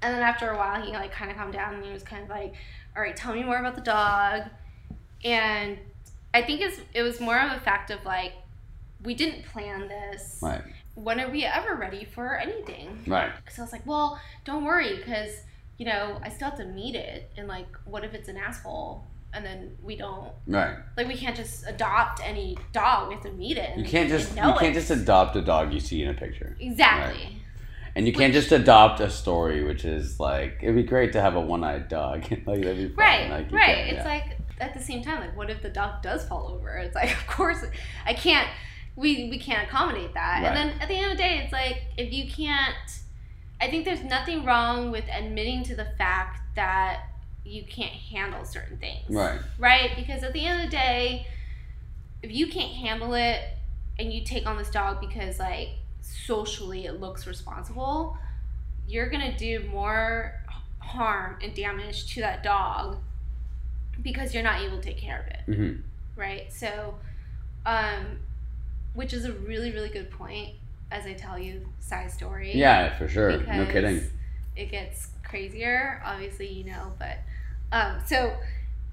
And 0.00 0.14
then 0.14 0.22
after 0.22 0.50
a 0.50 0.56
while, 0.56 0.80
he 0.80 0.92
like 0.92 1.12
kind 1.12 1.30
of 1.30 1.36
calmed 1.36 1.54
down 1.54 1.74
and 1.74 1.84
he 1.84 1.92
was 1.92 2.04
kind 2.04 2.22
of 2.22 2.28
like, 2.28 2.54
"All 2.96 3.02
right, 3.02 3.16
tell 3.16 3.34
me 3.34 3.42
more 3.42 3.58
about 3.58 3.74
the 3.74 3.80
dog." 3.80 4.42
And 5.24 5.76
I 6.32 6.42
think 6.42 6.60
it's 6.60 6.80
it 6.94 7.02
was 7.02 7.20
more 7.20 7.36
of 7.36 7.50
a 7.50 7.58
fact 7.58 7.90
of 7.90 8.04
like, 8.04 8.32
we 9.02 9.14
didn't 9.14 9.44
plan 9.46 9.88
this. 9.88 10.38
Right. 10.40 10.62
When 11.02 11.20
are 11.20 11.30
we 11.30 11.44
ever 11.44 11.74
ready 11.74 12.04
for 12.04 12.36
anything? 12.38 12.98
Right. 13.06 13.30
So 13.50 13.62
I 13.62 13.64
was 13.64 13.72
like, 13.72 13.86
"Well, 13.86 14.20
don't 14.44 14.64
worry, 14.64 14.96
because 14.96 15.30
you 15.78 15.86
know 15.86 16.20
I 16.24 16.28
still 16.28 16.48
have 16.50 16.58
to 16.58 16.64
meet 16.66 16.94
it. 16.96 17.30
And 17.36 17.46
like, 17.48 17.68
what 17.84 18.04
if 18.04 18.14
it's 18.14 18.28
an 18.28 18.36
asshole?" 18.36 19.04
And 19.34 19.44
then 19.44 19.76
we 19.82 19.94
don't 19.96 20.30
Right. 20.46 20.76
like 20.96 21.06
we 21.06 21.14
can't 21.14 21.36
just 21.36 21.66
adopt 21.68 22.20
any 22.26 22.56
dog. 22.72 23.08
We 23.08 23.14
have 23.14 23.22
to 23.24 23.30
meet 23.32 23.58
it. 23.58 23.76
You 23.78 23.84
can't 23.84 24.08
just 24.08 24.34
you 24.34 24.54
can't 24.58 24.74
just 24.74 24.90
adopt 24.90 25.36
a 25.36 25.42
dog 25.42 25.72
you 25.72 25.80
see 25.80 26.02
in 26.02 26.08
a 26.08 26.14
picture. 26.14 26.56
exactly. 26.58 27.34
And 27.94 28.06
you 28.06 28.12
can't 28.12 28.32
just 28.32 28.52
adopt 28.52 29.00
a 29.00 29.10
story, 29.10 29.64
which 29.64 29.84
is 29.84 30.18
like 30.18 30.58
it'd 30.62 30.74
be 30.76 30.82
great 30.82 31.12
to 31.12 31.20
have 31.20 31.36
a 31.36 31.40
one-eyed 31.40 31.88
dog. 31.88 32.22
like 32.46 32.62
that'd 32.62 32.76
be 32.76 32.88
fun. 32.88 32.96
Right, 32.96 33.30
Like, 33.30 33.52
right. 33.52 33.66
can't- 33.76 33.88
It's 33.90 34.04
yeah. 34.04 34.08
like 34.14 34.38
at 34.60 34.72
the 34.74 34.80
same 34.80 35.02
time, 35.02 35.20
like 35.20 35.36
what 35.36 35.50
if 35.50 35.62
the 35.62 35.68
dog 35.70 36.02
does 36.02 36.24
fall 36.26 36.48
over? 36.48 36.70
It's 36.78 36.94
like, 36.94 37.10
of 37.20 37.26
course, 37.26 37.62
I 38.06 38.14
can't. 38.14 38.48
We 38.98 39.28
we 39.30 39.38
can't 39.38 39.66
accommodate 39.68 40.12
that. 40.14 40.42
Right. 40.42 40.46
And 40.48 40.56
then 40.56 40.80
at 40.80 40.88
the 40.88 40.94
end 40.94 41.12
of 41.12 41.16
the 41.16 41.22
day, 41.22 41.40
it's 41.42 41.52
like 41.52 41.82
if 41.96 42.12
you 42.12 42.28
can't, 42.28 42.74
I 43.60 43.68
think 43.70 43.84
there's 43.84 44.02
nothing 44.02 44.44
wrong 44.44 44.90
with 44.90 45.04
admitting 45.12 45.62
to 45.64 45.76
the 45.76 45.86
fact 45.96 46.40
that 46.56 47.04
you 47.44 47.62
can't 47.62 47.92
handle 47.92 48.44
certain 48.44 48.76
things. 48.78 49.08
right. 49.08 49.40
Right? 49.58 49.92
Because 49.96 50.22
at 50.22 50.32
the 50.32 50.44
end 50.44 50.64
of 50.64 50.70
the 50.70 50.76
day, 50.76 51.26
if 52.22 52.30
you 52.32 52.48
can't 52.48 52.72
handle 52.74 53.14
it 53.14 53.40
and 53.98 54.12
you 54.12 54.24
take 54.24 54.46
on 54.46 54.58
this 54.58 54.70
dog 54.70 55.00
because 55.00 55.38
like 55.38 55.68
socially 56.02 56.86
it 56.86 57.00
looks 57.00 57.26
responsible, 57.26 58.16
you're 58.88 59.08
gonna 59.08 59.36
do 59.38 59.60
more 59.70 60.42
harm 60.80 61.36
and 61.42 61.54
damage 61.54 62.12
to 62.14 62.20
that 62.20 62.42
dog 62.42 62.96
because 64.02 64.34
you're 64.34 64.42
not 64.42 64.60
able 64.62 64.78
to 64.78 64.82
take 64.82 64.98
care 64.98 65.20
of 65.20 65.54
it. 65.54 65.56
hmm 65.56 65.80
Right? 66.16 66.52
So 66.52 66.94
um 67.64 68.18
which 68.98 69.12
is 69.12 69.24
a 69.24 69.32
really, 69.32 69.70
really 69.70 69.88
good 69.88 70.10
point 70.10 70.56
as 70.90 71.06
I 71.06 71.12
tell 71.12 71.38
you 71.38 71.64
side 71.78 72.10
story 72.10 72.52
Yeah, 72.52 72.98
for 72.98 73.06
sure. 73.06 73.38
No 73.44 73.64
kidding. 73.64 74.02
It 74.56 74.72
gets 74.72 75.10
crazier, 75.22 76.02
obviously, 76.04 76.48
you 76.48 76.64
know, 76.64 76.92
but 76.98 77.18
um, 77.70 78.00
so 78.04 78.34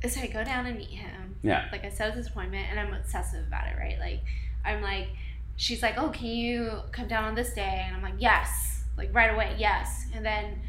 so 0.07 0.21
I 0.21 0.27
go 0.27 0.43
down 0.43 0.67
and 0.67 0.77
meet 0.77 0.89
him. 0.89 1.37
Yeah. 1.41 1.69
Like 1.71 1.83
I 1.83 1.89
set 1.89 2.09
up 2.09 2.15
this 2.15 2.27
appointment, 2.27 2.67
and 2.69 2.79
I'm 2.79 2.93
obsessive 2.93 3.47
about 3.47 3.65
it, 3.65 3.77
right? 3.79 3.97
Like 3.97 4.19
I'm 4.63 4.83
like, 4.83 5.07
she's 5.55 5.81
like, 5.81 5.97
oh, 5.97 6.09
can 6.09 6.27
you 6.27 6.81
come 6.91 7.07
down 7.07 7.23
on 7.23 7.33
this 7.33 7.53
day? 7.53 7.83
And 7.87 7.95
I'm 7.95 8.03
like, 8.03 8.19
yes, 8.19 8.83
like 8.99 9.11
right 9.11 9.33
away, 9.33 9.55
yes. 9.57 10.05
And 10.13 10.23
then 10.23 10.61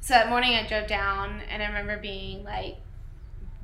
so 0.00 0.14
that 0.14 0.28
morning 0.30 0.56
I 0.56 0.66
drove 0.66 0.88
down, 0.88 1.42
and 1.48 1.62
I 1.62 1.66
remember 1.66 1.96
being 1.96 2.42
like 2.42 2.78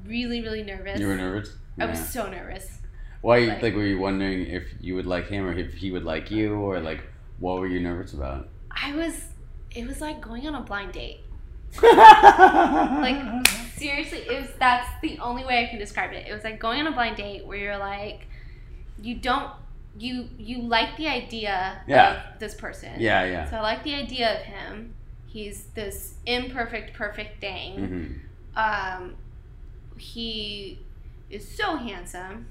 really, 0.06 0.40
really 0.40 0.62
nervous. 0.62 1.00
You 1.00 1.08
were 1.08 1.16
nervous. 1.16 1.56
I 1.80 1.86
was 1.86 2.08
so 2.08 2.30
nervous. 2.30 2.78
Why? 3.24 3.38
like- 3.40 3.62
Like, 3.62 3.74
were 3.74 3.86
you 3.92 3.98
wondering 3.98 4.46
if 4.58 4.64
you 4.80 4.94
would 4.96 5.06
like 5.14 5.26
him 5.34 5.42
or 5.48 5.52
if 5.64 5.74
he 5.82 5.90
would 5.94 6.04
like 6.04 6.30
you, 6.30 6.54
or 6.64 6.78
like 6.90 7.00
what 7.38 7.54
were 7.60 7.66
you 7.74 7.80
nervous 7.80 8.12
about? 8.12 8.48
I 8.70 8.94
was. 8.94 9.14
It 9.78 9.86
was 9.86 10.00
like 10.00 10.20
going 10.20 10.46
on 10.46 10.54
a 10.54 10.60
blind 10.70 10.92
date. 10.92 11.20
like 11.82 13.46
seriously 13.76 14.18
it 14.30 14.40
was 14.40 14.48
that's 14.60 14.88
the 15.02 15.18
only 15.18 15.44
way 15.44 15.64
i 15.64 15.66
can 15.66 15.78
describe 15.80 16.12
it 16.12 16.24
it 16.28 16.32
was 16.32 16.44
like 16.44 16.60
going 16.60 16.78
on 16.80 16.86
a 16.86 16.92
blind 16.92 17.16
date 17.16 17.44
where 17.44 17.58
you're 17.58 17.78
like 17.78 18.28
you 19.02 19.16
don't 19.16 19.50
you 19.98 20.28
you 20.38 20.62
like 20.62 20.96
the 20.96 21.08
idea 21.08 21.82
Yeah. 21.88 22.30
of 22.34 22.38
this 22.38 22.54
person 22.54 22.92
yeah, 23.00 23.24
yeah. 23.24 23.50
so 23.50 23.56
i 23.56 23.60
like 23.60 23.82
the 23.82 23.94
idea 23.94 24.34
of 24.36 24.42
him 24.42 24.94
he's 25.26 25.64
this 25.74 26.14
imperfect 26.26 26.94
perfect 26.94 27.40
thing 27.40 27.72
hmm 28.54 28.60
um 28.60 29.16
he 29.98 30.78
is 31.30 31.48
so 31.56 31.76
handsome 31.76 32.46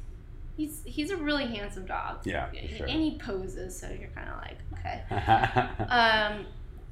he's 0.55 0.81
he's 0.85 1.09
a 1.11 1.17
really 1.17 1.45
handsome 1.45 1.85
dog 1.85 2.25
Yeah, 2.25 2.49
sure. 2.77 2.85
and 2.87 3.01
he 3.01 3.17
poses 3.17 3.77
so 3.79 3.89
you're 3.89 4.09
kind 4.09 4.29
of 4.29 4.37
like 4.37 4.57
okay 4.73 5.03
um, 5.89 6.45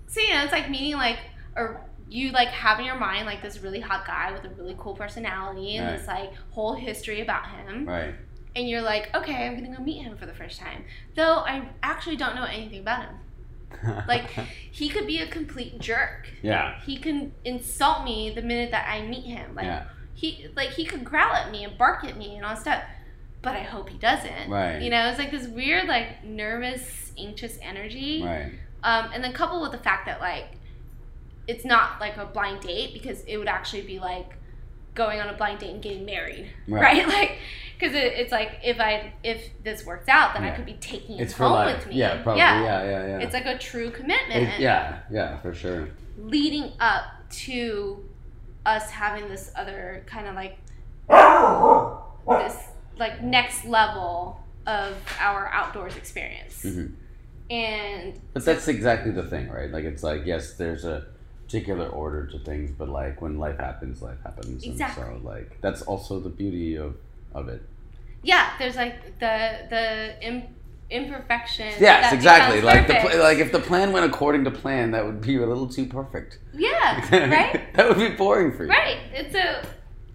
so 0.08 0.20
you 0.20 0.34
know, 0.34 0.44
it's 0.44 0.52
like 0.52 0.70
meeting 0.70 0.96
like 0.96 1.20
or 1.56 1.82
you 2.10 2.32
like 2.32 2.50
have 2.50 2.80
in 2.80 2.86
your 2.86 2.98
mind 2.98 3.26
like 3.26 3.42
this 3.42 3.60
really 3.62 3.80
hot 3.80 4.06
guy 4.06 4.32
with 4.32 4.44
a 4.44 4.50
really 4.56 4.76
cool 4.78 4.94
personality 4.96 5.78
and 5.78 5.88
Right. 5.88 5.98
this 5.98 6.08
like 6.08 6.34
whole 6.52 6.74
history 6.74 7.22
about 7.22 7.48
him, 7.50 7.86
right. 7.88 8.14
and 8.56 8.68
you're 8.68 8.82
like, 8.82 9.16
okay, 9.16 9.48
I'm 9.48 9.56
gonna 9.56 9.76
go 9.78 9.82
meet 9.84 10.02
him 10.02 10.18
for 10.18 10.26
the 10.26 10.34
first 10.34 10.60
time, 10.60 10.84
though 11.16 11.36
I 11.38 11.70
actually 11.82 12.18
don't 12.18 12.36
know 12.36 12.44
anything 12.44 12.82
about 12.82 13.06
him. 13.06 13.16
Like 14.08 14.30
he 14.72 14.90
could 14.90 15.08
be 15.08 15.20
a 15.20 15.28
complete 15.28 15.80
jerk. 15.80 16.30
yeah, 16.42 16.78
He 16.82 16.98
can 16.98 17.32
insult 17.46 18.04
me 18.04 18.30
the 18.36 18.42
minute 18.42 18.72
that 18.72 18.90
I 18.90 19.06
meet 19.08 19.24
him. 19.24 19.56
Like 19.56 19.66
yeah, 19.66 19.86
he 20.14 20.48
like 20.58 20.72
he 20.72 20.84
could 20.84 21.06
growl 21.06 21.34
at 21.34 21.50
me 21.52 21.64
and 21.64 21.78
bark 21.78 22.04
at 22.04 22.18
me 22.18 22.36
and 22.36 22.46
all 22.46 22.58
stuff. 22.58 22.84
But 23.42 23.56
I 23.56 23.62
hope 23.64 23.90
he 23.90 23.98
doesn't. 23.98 24.50
Right. 24.50 24.82
You 24.82 24.90
know, 24.92 25.10
it's 25.10 25.18
like 25.20 25.32
this 25.32 25.48
weird, 25.48 25.88
like 25.88 26.24
nervous, 26.24 27.12
anxious 27.18 27.58
energy. 27.62 28.22
right. 28.24 28.52
Um, 28.84 29.12
and 29.14 29.24
then 29.24 29.32
coupled 29.34 29.62
with 29.62 29.72
the 29.72 29.78
fact 29.78 30.06
that 30.08 30.20
like 30.20 30.48
it's 31.48 31.66
not 31.66 32.00
like 32.00 32.18
a 32.18 32.26
blind 32.26 32.62
date 32.62 32.94
because 32.94 33.22
it 33.26 33.38
would 33.38 33.48
actually 33.48 33.82
be 33.82 34.00
like 34.00 34.34
going 34.96 35.20
on 35.20 35.28
a 35.30 35.34
blind 35.34 35.60
date 35.60 35.72
and 35.72 35.82
getting 35.82 36.06
married, 36.06 36.50
Right. 36.68 36.82
right? 37.06 37.08
Like 37.08 37.38
because 37.80 37.96
it, 37.96 38.14
it's 38.14 38.32
like 38.32 38.60
if 38.64 38.80
I 38.80 39.14
if 39.24 39.50
this 39.64 39.86
worked 39.86 40.10
out, 40.10 40.34
then 40.34 40.44
I 40.44 40.52
could 40.52 40.66
be 40.66 40.74
taking 40.74 41.18
It's 41.20 41.34
it 41.34 41.36
for 41.36 41.44
home 41.44 41.54
life. 41.54 41.78
with 41.78 41.88
me. 41.88 41.96
Yeah, 41.96 42.22
probably. 42.22 42.40
Yeah, 42.42 42.62
yeah, 42.64 43.08
yeah. 43.08 43.20
It's 43.20 43.34
like 43.34 43.46
a 43.46 43.58
true 43.58 43.90
commitment. 43.92 44.50
It- 44.50 44.60
yeah, 44.60 45.00
yeah, 45.12 45.38
for 45.40 45.54
sure. 45.54 45.90
Leading 46.18 46.72
up 46.80 47.06
to 47.32 48.04
us 48.66 48.90
having 48.92 49.28
this 49.30 49.52
other 49.56 50.04
kind 50.06 50.28
of 50.28 50.36
like 50.36 50.58
this 52.46 52.58
like 52.98 53.22
next 53.24 53.66
level 53.66 54.40
of 54.68 54.96
our 55.20 55.48
outdoors 55.48 55.96
experience. 55.98 56.64
Mhm. 56.64 56.94
And 57.50 58.20
But 58.34 58.46
that's 58.46 58.68
exactly 58.68 59.12
the 59.12 59.24
thing, 59.24 59.50
right? 59.50 59.70
Like 59.70 59.84
it's 59.84 60.04
like 60.04 60.26
yes, 60.26 60.54
there's 60.54 60.86
a 60.86 61.06
particular 61.46 61.88
order 61.88 62.26
to 62.28 62.40
things, 62.40 62.72
but 62.72 62.88
like 62.88 63.22
when 63.22 63.38
life 63.38 63.58
happens, 63.58 64.02
life 64.02 64.20
happens, 64.24 64.64
Exactly. 64.64 65.04
and 65.04 65.22
so 65.22 65.28
like 65.28 65.60
that's 65.62 65.82
also 65.82 66.20
the 66.20 66.30
beauty 66.30 66.76
of 66.78 66.96
of 67.34 67.50
it. 67.50 67.62
yeah, 68.24 68.52
there's 68.60 68.76
like 68.76 69.20
the 69.20 69.36
the 69.70 70.26
Im- 70.26 70.48
imperfections. 70.90 71.76
Yes, 71.80 72.14
exactly. 72.14 72.62
Like 72.62 72.88
the 72.88 72.96
pl- 72.96 73.20
like 73.20 73.40
if 73.40 73.52
the 73.52 73.60
plan 73.60 73.92
went 73.92 74.06
according 74.06 74.44
to 74.46 74.52
plan, 74.52 74.92
that 74.92 75.06
would 75.06 75.22
be 75.22 75.36
a 75.38 75.46
little 75.46 75.68
too 75.68 75.86
perfect. 75.86 76.40
yeah, 76.54 77.02
right, 77.12 77.74
that 77.76 77.88
would 77.90 77.98
be 77.98 78.16
boring 78.16 78.52
for 78.56 78.64
you. 78.66 78.70
right. 78.70 78.98
It's 79.14 79.36
a 79.36 79.66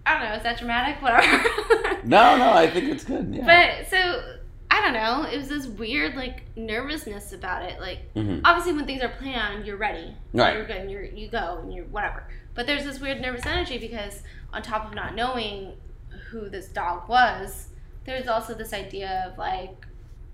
I 0.07 0.19
don't 0.19 0.29
know. 0.29 0.35
Is 0.35 0.43
that 0.43 0.57
dramatic? 0.57 1.01
Whatever. 1.01 2.01
No, 2.03 2.37
no, 2.37 2.51
I 2.53 2.69
think 2.69 2.85
it's 2.89 3.03
good. 3.03 3.33
Yeah. 3.35 3.45
But 3.45 3.89
so 3.89 4.37
I 4.71 4.81
don't 4.81 4.93
know. 4.93 5.23
It 5.29 5.37
was 5.37 5.49
this 5.49 5.67
weird 5.67 6.15
like 6.15 6.43
nervousness 6.55 7.33
about 7.33 7.63
it. 7.63 7.79
Like 7.79 8.13
Mhm. 8.15 8.41
obviously 8.45 8.73
when 8.73 8.85
things 8.85 9.01
are 9.01 9.09
planned, 9.09 9.65
you're 9.65 9.77
ready. 9.77 10.15
Right. 10.33 10.55
You're 10.55 10.65
good. 10.65 10.77
And 10.77 10.91
you're 10.91 11.03
you 11.03 11.29
go 11.29 11.59
and 11.61 11.73
you're 11.73 11.85
whatever. 11.85 12.23
But 12.55 12.65
there's 12.67 12.85
this 12.85 12.99
weird 12.99 13.21
nervous 13.21 13.45
energy 13.45 13.77
because 13.77 14.23
on 14.53 14.61
top 14.61 14.87
of 14.87 14.93
not 14.95 15.13
knowing 15.15 15.73
who 16.29 16.49
this 16.49 16.67
dog 16.69 17.07
was, 17.09 17.67
there's 18.05 18.27
also 18.27 18.53
this 18.53 18.73
idea 18.73 19.29
of 19.31 19.37
like 19.37 19.85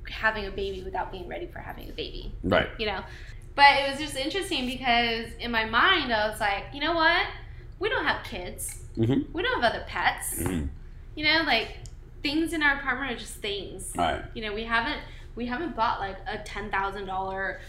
having 0.09 0.45
a 0.45 0.51
baby 0.51 0.83
without 0.83 1.11
being 1.11 1.27
ready 1.27 1.47
for 1.47 1.59
having 1.59 1.89
a 1.89 1.93
baby. 1.93 2.33
Right. 2.43 2.69
You 2.77 2.85
know. 2.87 3.01
But 3.55 3.65
it 3.81 3.89
was 3.91 3.99
just 3.99 4.15
interesting 4.15 4.65
because 4.65 5.31
in 5.39 5.51
my 5.51 5.65
mind 5.65 6.11
I 6.13 6.27
was 6.29 6.39
like, 6.39 6.65
you 6.73 6.79
know 6.79 6.93
what? 6.93 7.25
We 7.79 7.89
don't 7.89 8.05
have 8.05 8.23
kids. 8.23 8.82
Mhm. 8.97 9.31
We 9.33 9.41
don't 9.41 9.61
have 9.61 9.73
other 9.73 9.83
pets. 9.87 10.39
Mhm. 10.41 10.69
You 11.15 11.23
know, 11.25 11.43
like 11.45 11.77
things 12.21 12.53
in 12.53 12.63
our 12.63 12.77
apartment 12.77 13.11
are 13.11 13.17
just 13.17 13.35
things. 13.35 13.91
Right. 13.95 14.23
You 14.33 14.43
know, 14.43 14.53
we 14.53 14.63
haven't 14.63 14.99
we 15.35 15.45
haven't 15.47 15.75
bought 15.75 15.99
like 15.99 16.17
a 16.27 16.37
ten 16.39 16.69
thousand 16.71 17.05
dollar 17.05 17.59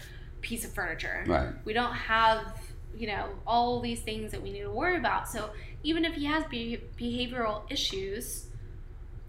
piece 0.41 0.63
of 0.65 0.71
furniture. 0.73 1.23
Right. 1.27 1.49
We 1.65 1.73
don't 1.73 1.93
have 1.93 2.59
you 2.95 3.07
know 3.07 3.29
all 3.45 3.81
these 3.81 4.01
things 4.01 4.31
that 4.31 4.41
we 4.41 4.51
need 4.51 4.61
to 4.61 4.71
worry 4.71 4.97
about. 4.97 5.27
So 5.27 5.49
even 5.83 6.05
if 6.05 6.13
he 6.15 6.25
has 6.25 6.43
be- 6.45 6.81
behavioral 6.97 7.69
issues, 7.71 8.47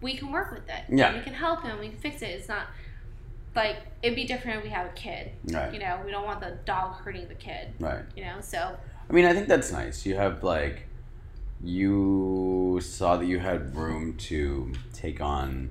we 0.00 0.14
can 0.16 0.30
work 0.30 0.52
with 0.52 0.68
it. 0.68 0.84
Yeah. 0.88 1.14
we 1.14 1.20
can 1.20 1.34
help 1.34 1.62
him. 1.62 1.78
We 1.80 1.88
can 1.88 1.98
fix 1.98 2.22
it. 2.22 2.26
It's 2.30 2.48
not 2.48 2.66
like 3.54 3.78
it'd 4.02 4.14
be 4.16 4.24
different 4.26 4.58
if 4.58 4.64
we 4.64 4.70
have 4.70 4.86
a 4.86 4.92
kid. 4.92 5.32
Right. 5.50 5.72
You 5.72 5.80
know, 5.80 6.00
we 6.04 6.10
don't 6.10 6.24
want 6.24 6.40
the 6.40 6.58
dog 6.64 6.96
hurting 6.96 7.28
the 7.28 7.34
kid. 7.34 7.72
Right. 7.80 8.04
You 8.14 8.24
know, 8.24 8.40
so 8.40 8.76
I 9.08 9.12
mean, 9.12 9.24
I 9.24 9.32
think 9.32 9.48
that's 9.48 9.72
nice. 9.72 10.04
You 10.06 10.14
have 10.16 10.42
like, 10.42 10.85
you 11.62 12.80
saw 12.82 13.16
that 13.16 13.26
you 13.26 13.38
had 13.38 13.74
room 13.74 14.16
to 14.16 14.72
take 14.92 15.20
on, 15.20 15.70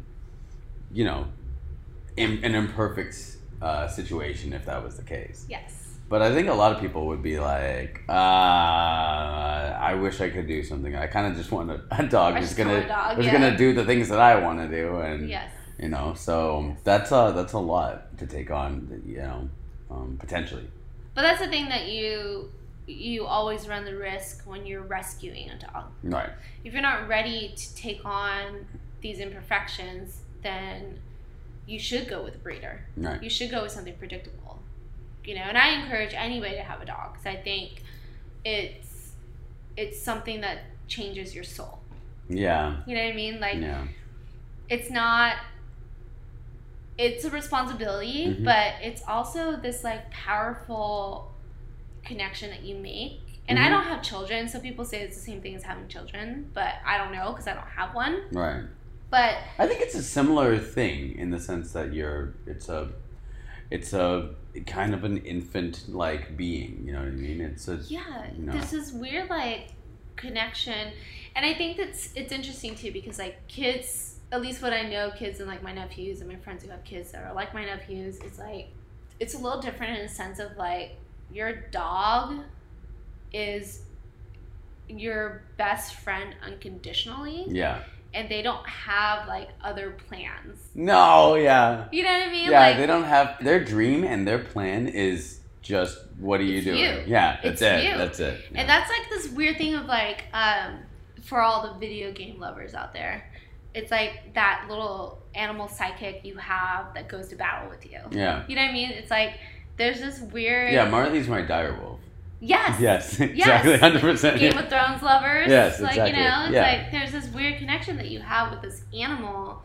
you 0.91 1.03
know, 1.05 1.27
in, 2.17 2.43
an 2.43 2.55
imperfect 2.55 3.37
uh, 3.61 3.87
situation 3.87 4.53
if 4.53 4.65
that 4.65 4.83
was 4.83 4.97
the 4.97 5.03
case. 5.03 5.45
yes. 5.49 5.81
But 6.07 6.21
I 6.21 6.31
think 6.35 6.49
a 6.49 6.53
lot 6.53 6.71
of 6.71 6.79
people 6.79 7.07
would 7.07 7.23
be 7.23 7.39
like, 7.39 8.03
uh, 8.07 8.11
I 8.11 9.97
wish 9.99 10.21
I 10.21 10.29
could 10.29 10.47
do 10.47 10.61
something. 10.63 10.95
I 10.95 11.07
kind 11.07 11.25
of 11.31 11.35
just 11.35 11.51
want 11.51 11.71
a, 11.71 11.81
a 11.91 12.05
dog 12.05 12.35
who's 12.35 12.45
just 12.45 12.57
gonna 12.57 12.73
want 12.73 12.87
dog, 12.87 13.15
who's 13.15 13.25
yeah. 13.25 13.31
gonna 13.31 13.57
do 13.57 13.73
the 13.73 13.83
things 13.85 14.09
that 14.09 14.19
I 14.19 14.39
want 14.39 14.59
to 14.59 14.67
do, 14.67 14.97
and 14.97 15.27
Yes. 15.27 15.51
you 15.79 15.89
know, 15.89 16.13
so 16.15 16.75
that's 16.83 17.11
a 17.11 17.33
that's 17.35 17.53
a 17.53 17.59
lot 17.59 18.15
to 18.19 18.27
take 18.27 18.51
on, 18.51 19.01
you 19.03 19.17
know, 19.17 19.49
um, 19.89 20.17
potentially. 20.19 20.67
But 21.15 21.23
that's 21.23 21.39
the 21.39 21.47
thing 21.47 21.69
that 21.69 21.87
you 21.87 22.51
you 22.87 23.25
always 23.25 23.67
run 23.67 23.83
the 23.85 23.95
risk 23.95 24.43
when 24.45 24.65
you're 24.65 24.83
rescuing 24.83 25.49
a 25.49 25.57
dog. 25.59 25.85
Right. 26.03 26.29
If 26.63 26.73
you're 26.73 26.81
not 26.81 27.07
ready 27.07 27.53
to 27.55 27.75
take 27.75 28.05
on 28.05 28.65
these 29.01 29.19
imperfections, 29.19 30.21
then 30.43 30.99
you 31.65 31.79
should 31.79 32.07
go 32.07 32.23
with 32.23 32.35
a 32.35 32.37
breeder. 32.37 32.85
Right. 32.95 33.21
You 33.23 33.29
should 33.29 33.49
go 33.49 33.63
with 33.63 33.71
something 33.71 33.95
predictable. 33.95 34.59
You 35.23 35.33
know, 35.35 35.41
and 35.41 35.57
I 35.57 35.69
encourage 35.81 36.13
anybody 36.13 36.55
to 36.55 36.61
have 36.61 36.81
a 36.81 36.85
dog 36.85 37.13
because 37.13 37.25
I 37.25 37.35
think 37.37 37.81
it's 38.43 39.11
it's 39.75 39.99
something 40.01 40.41
that 40.41 40.59
changes 40.87 41.33
your 41.33 41.43
soul. 41.43 41.79
Yeah. 42.29 42.77
You 42.85 42.95
know 42.95 43.03
what 43.03 43.13
I 43.13 43.15
mean? 43.15 43.39
Like 43.39 43.55
Yeah. 43.57 43.87
it's 44.69 44.91
not 44.91 45.37
it's 46.97 47.25
a 47.25 47.29
responsibility 47.29 48.27
Mhm. 48.27 48.45
but 48.45 48.73
it's 48.81 49.01
also 49.07 49.57
this 49.57 49.83
like 49.83 50.09
powerful 50.11 51.33
connection 52.05 52.49
that 52.49 52.61
you 52.63 52.75
make 52.75 53.19
and 53.47 53.57
i 53.59 53.63
Mhm. 53.67 53.71
don't 53.71 53.83
have 53.83 54.01
children 54.01 54.47
so 54.47 54.59
people 54.59 54.85
say 54.85 55.01
it's 55.01 55.15
the 55.17 55.23
same 55.23 55.41
thing 55.41 55.55
as 55.55 55.63
having 55.63 55.87
children 55.87 56.49
but 56.53 56.73
i 56.85 56.97
don't 56.97 57.11
know 57.11 57.31
because 57.31 57.47
i 57.47 57.53
don't 57.53 57.67
have 57.67 57.93
one 57.95 58.23
Right. 58.31 58.63
but 59.09 59.35
I 59.59 59.67
think 59.67 59.81
it's 59.81 59.95
a 59.95 60.03
similar 60.03 60.57
thing 60.57 61.17
in 61.17 61.29
the 61.31 61.39
sense 61.39 61.71
that 61.73 61.93
you're 61.93 62.33
it's 62.47 62.69
a 62.69 62.89
it's 63.71 63.93
a 63.93 64.29
kind 64.67 64.93
of 64.93 65.03
an 65.03 65.17
infant 65.17 65.85
like 65.89 66.37
being, 66.37 66.83
you 66.85 66.91
know 66.93 66.99
what 66.99 67.07
I 67.07 67.11
mean? 67.11 67.41
It's 67.41 67.67
a 67.67 67.77
yeah 67.87 68.27
No. 68.37 68.51
there's 68.53 68.71
this 68.71 68.91
weird 68.93 69.29
like 69.29 69.69
connection 70.15 70.91
and 71.35 71.45
i 71.45 71.53
think 71.53 71.75
that's 71.77 72.13
it's 72.15 72.31
interesting 72.31 72.73
too 72.75 72.91
because 72.91 73.19
like 73.19 73.35
kids 73.47 74.19
at 74.31 74.41
least 74.41 74.61
what 74.61 74.71
i 74.73 74.83
know 74.83 75.11
kids 75.11 75.39
and 75.41 75.49
like 75.49 75.61
my 75.61 75.73
nephews 75.73 76.21
and 76.21 76.29
my 76.29 76.37
friends 76.37 76.63
who 76.63 76.69
have 76.69 76.83
kids 76.85 77.11
that 77.11 77.23
are 77.25 77.33
like 77.33 77.53
my 77.53 77.65
nephews 77.65 78.17
it's 78.23 78.39
like 78.39 78.69
it's 79.19 79.33
a 79.33 79.37
little 79.37 79.59
different 79.61 79.97
in 79.99 80.05
a 80.05 80.09
sense 80.09 80.39
of 80.39 80.55
like 80.57 80.95
your 81.31 81.53
dog 81.71 82.39
is 83.33 83.81
your 84.87 85.43
best 85.57 85.95
friend 85.95 86.35
unconditionally 86.43 87.45
yeah. 87.47 87.81
and 88.13 88.29
they 88.29 88.41
don't 88.41 88.65
have 88.67 89.27
like 89.27 89.49
other 89.63 89.91
plans 90.07 90.59
No, 90.75 91.35
yeah. 91.35 91.85
you 91.91 92.03
know 92.03 92.11
what 92.11 92.27
i 92.27 92.31
mean 92.31 92.51
Yeah, 92.51 92.59
like 92.59 92.77
they 92.77 92.85
don't 92.85 93.03
have 93.03 93.37
their 93.43 93.63
dream 93.63 94.03
and 94.03 94.27
their 94.27 94.39
plan 94.39 94.87
is 94.87 95.39
just 95.61 95.97
what 96.19 96.39
are 96.39 96.43
you 96.43 96.61
doing? 96.61 96.77
you. 96.77 97.03
Yeah, 97.07 97.39
that's 97.41 97.59
It's 97.59 97.61
it. 97.63 97.83
you. 97.91 97.97
That's 97.97 98.19
it. 98.19 98.39
Yeah. 98.51 98.59
And 98.61 98.69
that's 98.69 98.87
like 98.89 99.09
this 99.09 99.29
weird 99.31 99.57
thing 99.57 99.73
of 99.73 99.85
like, 99.87 100.25
um, 100.31 100.77
for 101.23 101.41
all 101.41 101.67
the 101.73 101.79
video 101.79 102.11
game 102.13 102.39
lovers 102.39 102.75
out 102.75 102.93
there, 102.93 103.27
it's 103.73 103.89
like 103.89 104.35
that 104.35 104.67
little 104.69 105.17
animal 105.33 105.67
psychic 105.67 106.23
you 106.23 106.37
have 106.37 106.93
that 106.93 107.09
goes 107.09 107.29
to 107.29 107.35
battle 107.35 107.67
with 107.69 107.83
you. 107.91 107.97
yeah. 108.11 108.43
You 108.47 108.55
know 108.55 108.61
what 108.61 108.69
I 108.69 108.73
mean? 108.73 108.91
It's 108.91 109.09
like 109.09 109.39
there's 109.77 109.99
this 109.99 110.19
weird. 110.19 110.73
Yeah, 110.73 110.89
Marley's 110.89 111.27
my 111.27 111.41
direwolf. 111.41 111.99
Yes. 112.39 112.79
Yes, 112.79 113.19
exactly, 113.19 113.77
hundred 113.77 114.01
percent. 114.01 114.39
Game 114.39 114.57
of 114.57 114.69
Thrones 114.69 115.01
lovers. 115.01 115.47
Yes, 115.49 115.79
Like 115.81 115.91
exactly. 115.91 116.19
you 116.21 116.27
know, 116.27 116.43
it's 116.45 116.53
Yeah. 116.53 116.61
like 116.83 116.91
there's 116.91 117.11
this 117.11 117.27
weird 117.33 117.57
connection 117.57 117.97
that 117.97 118.09
you 118.09 118.19
have 118.19 118.51
with 118.51 118.61
this 118.61 118.83
animal. 118.93 119.61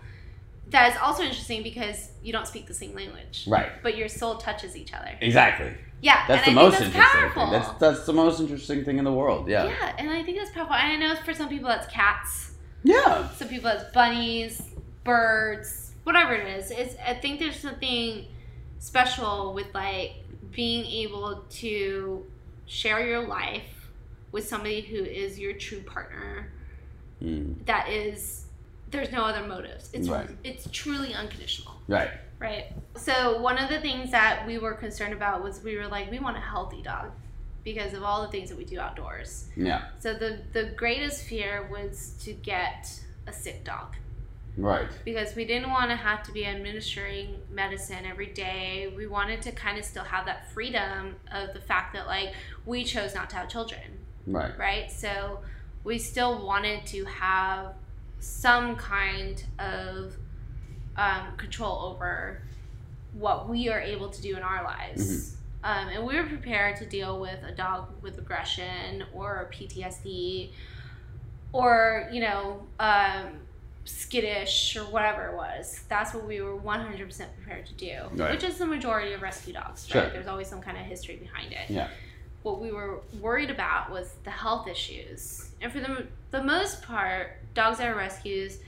That 0.71 0.93
is 0.93 0.99
also 1.03 1.25
interesting 1.25 1.63
because 1.65 2.11
you 2.23 2.33
don't 2.33 2.47
speak 2.47 2.67
the 2.69 2.75
same 2.75 2.95
language, 2.95 3.45
Right. 3.49 3.71
but 3.83 3.97
your 3.97 4.09
soul 4.09 4.37
touches 4.37 4.77
each 4.77 4.95
other. 4.95 5.11
Exactly. 5.21 5.73
Yeah, 6.01 6.25
That's 6.29 6.45
the 6.45 6.53
I 6.53 6.55
most 6.55 6.73
that's 6.79 6.85
interesting 6.87 7.21
powerful. 7.21 7.43
thing. 7.43 7.53
That's 7.53 7.73
that's 7.81 8.07
the 8.07 8.13
most 8.13 8.41
interesting 8.41 8.85
thing 8.85 8.99
in 8.99 9.05
the 9.05 9.13
world. 9.13 9.49
Yeah. 9.49 9.65
Yeah, 9.65 9.93
and 9.99 10.09
I 10.11 10.23
think 10.23 10.39
that's 10.39 10.53
powerful. 10.53 10.75
And 10.77 10.93
I 10.93 10.97
know 11.09 11.15
for 11.25 11.35
some 11.35 11.49
people 11.49 11.69
that's 11.69 11.89
cats, 11.89 12.53
Yeah. 12.85 13.29
some 13.31 13.49
people 13.49 13.69
that's 13.71 13.93
bunnies, 13.93 14.63
birds, 15.05 15.91
whatever 16.05 16.35
it 16.35 16.47
is. 16.57 16.71
It's 16.71 16.95
I 17.07 17.15
think 17.15 17.41
there's 17.41 17.59
something 17.59 18.27
special 18.81 19.55
with 19.55 19.73
like 19.75 20.15
being 20.51 20.85
able 20.85 21.45
to 21.51 22.27
share 22.67 23.07
your 23.07 23.27
life 23.29 23.89
with 24.33 24.49
somebody 24.49 24.81
who 24.81 24.97
is 25.05 25.39
your 25.39 25.53
true 25.53 25.81
partner. 25.83 26.51
Mm. 27.23 27.65
That 27.67 27.89
is, 27.89 28.47
there's 28.91 29.13
no 29.13 29.23
other 29.25 29.47
motives. 29.47 29.91
It's 29.93 30.09
Right. 30.09 30.29
it's 30.43 30.69
truly 30.73 31.15
unconditional. 31.15 31.75
Right. 31.87 32.11
Right. 32.41 32.73
So 32.97 33.41
one 33.41 33.59
of 33.59 33.69
the 33.69 33.81
things 33.81 34.11
that 34.13 34.47
we 34.47 34.59
were 34.59 34.73
concerned 34.73 35.13
about 35.13 35.43
was 35.43 35.63
we 35.63 35.77
were 35.77 35.87
like, 35.87 36.11
we 36.11 36.19
want 36.19 36.37
a 36.39 36.41
healthy 36.41 36.83
dog 36.83 37.11
because 37.63 37.93
of 37.93 38.03
all 38.03 38.23
the 38.23 38.29
things 38.29 38.49
that 38.49 38.57
we 38.57 38.65
do 38.65 38.81
outdoors. 38.81 39.49
Yeah. 39.57 39.83
So 39.99 40.15
the 40.15 40.41
the 40.55 40.73
greatest 40.77 41.25
fear 41.25 41.69
was 41.71 42.15
to 42.25 42.33
get 42.33 42.99
a 43.27 43.33
sick 43.33 43.63
dog 43.65 43.95
Right. 44.57 44.89
because 45.05 45.35
we 45.35 45.45
didn't 45.45 45.71
want 45.71 45.91
to 45.91 45.97
have 45.97 46.23
to 46.25 46.33
be 46.33 46.45
administering 46.45 47.37
medicine 47.51 48.05
every 48.05 48.27
day. 48.27 48.93
We 48.97 49.07
wanted 49.07 49.41
to 49.43 49.53
kind 49.53 49.79
of 49.79 49.85
still 49.85 50.05
have 50.05 50.27
that 50.27 50.51
freedom 50.53 51.17
of 51.33 51.55
the 51.55 51.61
fact 51.61 51.95
that 51.95 52.07
like 52.07 52.35
we 52.67 52.85
chose 52.85 53.15
not 53.15 53.31
to 53.31 53.37
have 53.37 53.49
children, 53.49 53.99
Right. 54.27 54.57
right? 54.59 54.91
So 54.91 55.41
we 55.85 55.99
still 55.99 56.45
wanted 56.47 56.85
to 56.87 57.05
have 57.07 57.75
some 58.19 58.77
kind 58.77 59.43
of 59.59 60.15
um, 60.97 61.37
control 61.39 61.79
over 61.95 62.43
what 63.15 63.49
we 63.49 63.69
are 63.71 63.81
able 63.81 64.09
to 64.11 64.21
do 64.21 64.37
in 64.37 64.43
our 64.43 64.63
lives. 64.63 65.37
Um, 65.65 65.89
and 65.89 66.07
we 66.07 66.17
were 66.17 66.27
prepared 66.27 66.77
to 66.79 66.87
deal 66.87 67.19
with 67.21 67.43
a 67.45 67.53
dog 67.53 67.89
with 68.03 68.19
aggression 68.19 69.05
or 69.15 69.51
PTSD 69.53 70.51
or, 71.53 72.09
you 72.13 72.21
know, 72.21 72.63
um, 72.79 73.41
skittish 73.91 74.77
or 74.77 74.85
whatever 74.85 75.27
it 75.29 75.35
was. 75.37 75.81
That's 75.89 76.15
what 76.15 76.27
we 76.27 76.41
were 76.41 76.57
100% 76.57 77.27
prepared 77.37 77.67
to 77.67 77.73
do, 77.75 77.97
Right. 78.13 78.31
which 78.33 78.45
is 78.45 78.59
the 78.59 78.67
majority 78.67 79.13
of 79.13 79.23
rescue 79.23 79.53
dogs, 79.53 79.87
Sure. 79.87 80.03
right? 80.03 80.13
There's 80.13 80.27
always 80.27 80.49
some 80.49 80.61
kind 80.61 80.77
of 80.79 80.85
history 80.85 81.17
behind 81.17 81.53
it 81.53 81.69
Yeah. 81.69 81.89
what 82.43 82.61
we 82.61 82.73
were 82.73 83.01
worried 83.21 83.51
about 83.51 83.91
was 83.91 84.15
the 84.25 84.31
health 84.31 84.67
issues. 84.69 85.51
And 85.61 85.71
for 85.73 85.81
the, 85.81 86.07
the 86.31 86.43
most 86.43 86.83
part, 86.83 87.37
dogs 87.55 87.79
that 87.79 87.89
are 87.89 87.95
rescues 87.97 88.59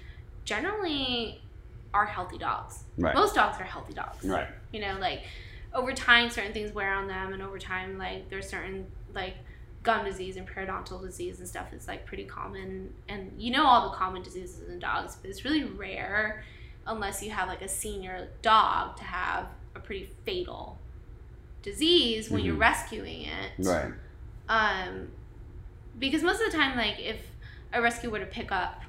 generally 0.45 1.41
are 1.95 2.07
healthy 2.07 2.39
dogs. 2.39 2.85
Right. 2.99 3.15
Most 3.15 3.35
dogs 3.35 3.61
are 3.61 3.65
healthy 3.65 3.93
dogs. 3.95 4.25
Right. 4.25 4.49
You 4.73 4.81
know, 4.81 4.97
like 4.99 5.23
over 5.75 5.93
time, 5.93 6.31
certain 6.31 6.53
things 6.53 6.73
wear 6.75 6.93
on 6.93 7.07
them, 7.07 7.33
and 7.33 7.43
over 7.43 7.59
time, 7.59 7.99
like 7.99 8.29
there's 8.29 8.49
certain 8.49 8.87
like 9.15 9.37
gum 9.83 10.05
disease 10.05 10.37
and 10.37 10.47
periodontal 10.49 11.01
disease 11.03 11.39
and 11.41 11.49
stuff 11.49 11.73
is 11.73 11.89
like 11.89 12.07
pretty 12.07 12.25
common. 12.25 12.93
And 13.09 13.33
you 13.37 13.51
know 13.51 13.65
all 13.67 13.91
the 13.91 13.97
common 13.97 14.23
diseases 14.23 14.69
in 14.69 14.79
dogs, 14.79 15.17
but 15.21 15.29
it's 15.31 15.45
really 15.45 15.65
rare 15.65 16.45
unless 16.87 17.23
you 17.23 17.31
have 17.31 17.49
like 17.49 17.63
a 17.63 17.69
senior 17.69 18.29
dog 18.43 18.97
to 18.97 19.05
have 19.05 19.47
a 19.75 19.81
pretty 19.81 20.11
fatal 20.25 20.79
disease 21.63 22.31
when 22.31 22.45
you're 22.45 22.57
Mhm. 22.57 22.61
rescuing 22.61 23.23
it 23.23 23.53
Right. 23.59 23.93
um, 24.49 25.09
because 25.99 26.23
most 26.23 26.41
of 26.41 26.51
the 26.51 26.57
time, 26.57 26.77
like 26.77 26.99
if 26.99 27.19
a 27.73 27.81
rescue 27.81 28.11
were 28.11 28.19
to 28.19 28.27
pick 28.27 28.51
up 28.53 28.83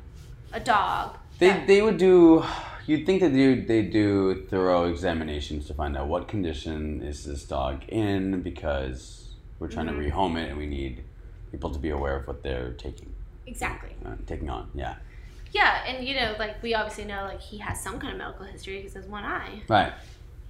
a 0.51 0.59
dog, 0.59 1.17
They, 1.39 1.49
that- 1.49 1.67
they 1.67 1.81
would 1.81 1.97
do. 1.97 2.43
You'd 2.85 3.05
think 3.05 3.21
that 3.21 3.31
they 3.33 3.55
they 3.55 3.81
do 3.83 4.45
thorough 4.49 4.85
examinations 4.85 5.67
to 5.67 5.73
find 5.73 5.95
out 5.95 6.07
what 6.07 6.27
condition 6.27 7.01
is 7.01 7.23
this 7.25 7.43
dog 7.45 7.83
in 7.87 8.41
because 8.41 9.22
we're 9.63 9.69
trying 9.69 9.87
Mhm. 9.87 10.03
to 10.03 10.11
rehome 10.11 10.37
it 10.37 10.49
and 10.49 10.57
we 10.57 10.65
need 10.65 11.05
people 11.49 11.69
to 11.69 11.79
be 11.79 11.89
aware 11.89 12.17
of 12.17 12.27
what 12.27 12.43
they're 12.43 12.73
taking 12.73 13.13
exactly, 13.47 13.95
uh, 14.05 14.15
taking 14.27 14.49
on. 14.49 14.69
Yeah. 14.75 14.95
yeah, 15.53 15.85
and 15.87 16.05
you 16.05 16.15
know, 16.15 16.35
like 16.37 16.61
we 16.61 16.73
obviously 16.75 17.05
know, 17.05 17.23
like 17.23 17.39
he 17.39 17.59
has 17.59 17.81
some 17.81 17.97
kind 17.97 18.11
of 18.11 18.17
medical 18.17 18.45
history 18.45 18.77
because 18.77 18.91
he 18.93 18.99
has 18.99 19.07
one 19.07 19.23
eye. 19.23 19.61
Right. 19.69 19.93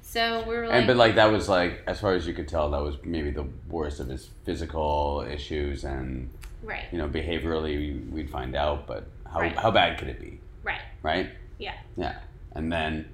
So 0.01 0.43
we 0.47 0.55
were 0.55 0.67
like, 0.67 0.75
and 0.77 0.87
but 0.87 0.97
like 0.97 1.13
that 1.15 1.31
was 1.31 1.47
like 1.47 1.83
as 1.85 1.99
far 1.99 2.13
as 2.15 2.25
you 2.25 2.33
could 2.33 2.47
tell 2.47 2.71
that 2.71 2.81
was 2.81 2.95
maybe 3.03 3.29
the 3.29 3.45
worst 3.69 3.99
of 3.99 4.07
his 4.07 4.29
physical 4.45 5.23
issues 5.29 5.83
and 5.83 6.31
right, 6.63 6.85
you 6.91 6.97
know 6.97 7.07
behaviorally 7.07 8.09
we'd 8.09 8.29
find 8.31 8.55
out 8.55 8.87
but 8.87 9.05
how 9.31 9.41
Right. 9.41 9.55
how 9.57 9.69
bad 9.69 9.99
could 9.99 10.07
it 10.07 10.19
be 10.19 10.39
right. 10.63 10.81
right 11.03 11.29
Yeah. 11.59 11.75
yeah 11.97 12.15
and 12.55 12.71
then 12.73 13.09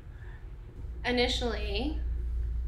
Initially, 1.06 1.98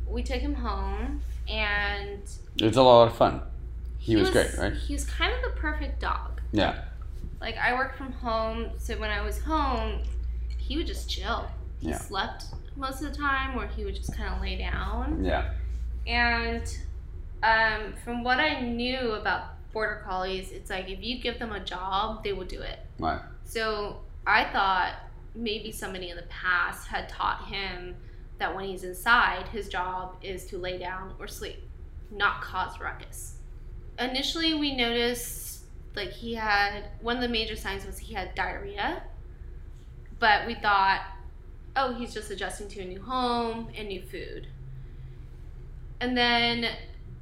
we 0.07 0.23
took 0.23 0.39
him 0.39 0.53
home, 0.55 1.21
and 1.51 2.21
it 2.59 2.65
was 2.65 2.77
a 2.77 2.81
lot 2.83 3.07
of 3.07 3.15
fun 3.15 3.41
he, 3.97 4.15
was, 4.15 4.29
great 4.31 4.57
right 4.57 4.73
He 4.73 4.93
was 4.93 5.05
kind 5.05 5.31
of 5.31 5.53
the 5.53 5.59
perfect 5.59 5.99
dog. 6.01 6.41
yeah 6.51 6.85
Like 7.39 7.55
I 7.57 7.73
worked 7.73 7.97
from 7.97 8.11
home, 8.13 8.71
so 8.79 8.97
when 8.97 9.11
I 9.11 9.21
was 9.21 9.39
home, 9.39 10.01
he 10.57 10.75
would 10.77 10.87
just 10.87 11.07
chill. 11.09 11.47
He 11.79 11.89
Yeah. 11.89 11.97
slept 11.99 12.45
most 12.75 13.03
of 13.03 13.11
the 13.11 13.15
time, 13.17 13.57
or 13.57 13.67
he 13.67 13.85
would 13.85 13.95
just 13.95 14.15
kind 14.17 14.33
of 14.33 14.41
lay 14.41 14.57
down. 14.57 15.23
yeah 15.23 15.51
And 16.07 16.63
um, 17.43 17.93
from 18.03 18.23
what 18.23 18.39
I 18.39 18.61
knew 18.61 19.11
about 19.13 19.43
border 19.71 20.01
collies, 20.03 20.51
it's 20.51 20.69
like 20.69 20.89
if 20.89 21.01
you 21.03 21.19
give 21.21 21.37
them 21.37 21.51
a 21.51 21.59
job, 21.59 22.23
they 22.23 22.33
will 22.33 22.45
do 22.45 22.61
it. 22.61 22.79
right 22.99 23.21
So 23.43 24.01
I 24.25 24.45
thought 24.45 24.93
maybe 25.35 25.71
somebody 25.71 26.09
in 26.09 26.15
the 26.17 26.23
past 26.23 26.87
had 26.87 27.07
taught 27.07 27.45
him 27.47 27.95
that 28.41 28.55
when 28.55 28.65
he's 28.65 28.83
inside, 28.83 29.47
his 29.49 29.69
job 29.69 30.15
is 30.23 30.45
to 30.47 30.57
lay 30.57 30.75
down 30.79 31.13
or 31.19 31.27
sleep. 31.27 31.63
not 32.09 32.41
cause 32.41 32.79
ruckus. 32.79 33.35
Initially, 33.99 34.53
we 34.55 34.75
noticed 34.75 35.61
like 35.95 36.09
he 36.09 36.33
had 36.33 36.85
one 37.01 37.15
of 37.17 37.21
the 37.21 37.29
major 37.29 37.55
signs 37.55 37.85
was 37.85 37.99
he 37.99 38.13
had 38.13 38.33
diarrhea, 38.35 39.03
but 40.19 40.45
we 40.47 40.55
thought, 40.55 41.01
oh, 41.75 41.93
he's 41.93 42.13
just 42.13 42.31
adjusting 42.31 42.67
to 42.69 42.81
a 42.81 42.85
new 42.85 43.01
home 43.01 43.69
and 43.77 43.87
new 43.87 44.01
food. 44.01 44.47
And 45.99 46.17
then, 46.17 46.65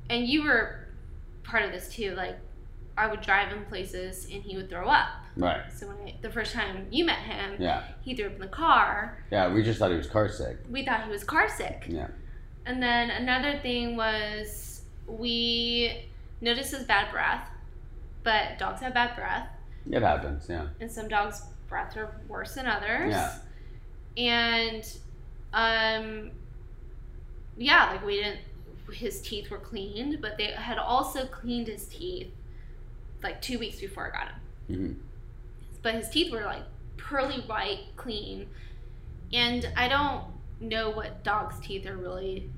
and 0.09 0.25
you 0.25 0.43
were 0.43 0.87
part 1.43 1.63
of 1.63 1.71
this 1.71 1.89
too. 1.89 2.15
Like, 2.15 2.37
I 2.99 3.07
would 3.07 3.21
drive 3.21 3.49
him 3.49 3.65
places 3.65 4.27
and 4.31 4.43
he 4.43 4.55
would 4.57 4.69
throw 4.69 4.87
up. 4.87 5.07
Right. 5.37 5.61
So 5.73 5.87
when 5.87 5.97
I, 6.05 6.15
the 6.21 6.29
first 6.29 6.53
time 6.53 6.87
you 6.91 7.05
met 7.05 7.19
him, 7.19 7.55
Yeah. 7.59 7.83
he 8.01 8.13
threw 8.15 8.25
up 8.27 8.33
in 8.35 8.41
the 8.41 8.47
car. 8.47 9.23
Yeah. 9.31 9.51
We 9.53 9.63
just 9.63 9.79
thought 9.79 9.91
he 9.91 9.97
was 9.97 10.07
car 10.07 10.27
sick. 10.29 10.57
We 10.69 10.83
thought 10.85 11.03
he 11.05 11.09
was 11.09 11.23
car 11.23 11.47
sick. 11.49 11.85
Yeah. 11.87 12.07
And 12.65 12.83
then 12.83 13.09
another 13.09 13.57
thing 13.59 13.95
was 13.95 14.81
we 15.07 16.05
noticed 16.41 16.73
his 16.75 16.83
bad 16.83 17.11
breath, 17.11 17.49
but 18.23 18.57
dogs 18.59 18.81
have 18.81 18.93
bad 18.93 19.15
breath, 19.15 19.47
It 19.89 20.01
happens. 20.01 20.47
Yeah. 20.49 20.67
and 20.81 20.91
some 20.91 21.07
dogs' 21.07 21.41
breaths 21.69 21.95
are 21.97 22.19
worse 22.27 22.55
than 22.55 22.67
others. 22.67 23.11
Yeah. 23.11 23.37
And, 24.17 24.83
um, 25.53 26.31
yeah, 27.57 27.91
like 27.91 28.05
we 28.05 28.17
didn't. 28.17 28.39
His 28.91 29.21
teeth 29.21 29.51
were 29.51 29.59
cleaned, 29.59 30.19
but 30.19 30.37
they 30.37 30.45
had 30.47 30.77
also 30.79 31.25
cleaned 31.27 31.67
his 31.67 31.85
teeth 31.85 32.31
like 33.23 33.41
two 33.41 33.59
weeks 33.59 33.79
before 33.79 34.07
I 34.07 34.17
got 34.17 34.27
him. 34.29 34.35
hmm 34.67 34.93
but 35.81 35.95
his 35.95 36.09
teeth 36.09 36.29
were 36.31 36.41
like 36.43 36.63
pearly 36.97 37.39
white, 37.43 37.79
clean. 37.95 38.47
And 39.31 39.65
I 39.77 39.87
don't 39.87 40.25
know 40.59 40.89
what 40.89 41.23
dogs' 41.23 41.57
teeth 41.61 41.87
are 41.87 41.95
really 41.95 42.49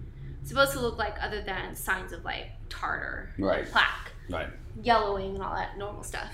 supposed 0.44 0.72
to 0.72 0.80
look 0.80 0.98
like 0.98 1.16
other 1.22 1.42
than 1.44 1.76
signs 1.76 2.14
of 2.14 2.26
like 2.26 2.48
tartar, 2.68 3.30
Right. 3.38 3.70
plaque, 3.70 4.12
Right. 4.28 4.48
yellowing, 4.82 5.36
and 5.36 5.44
all 5.44 5.54
that 5.54 5.78
normal 5.78 6.02
stuff. 6.04 6.32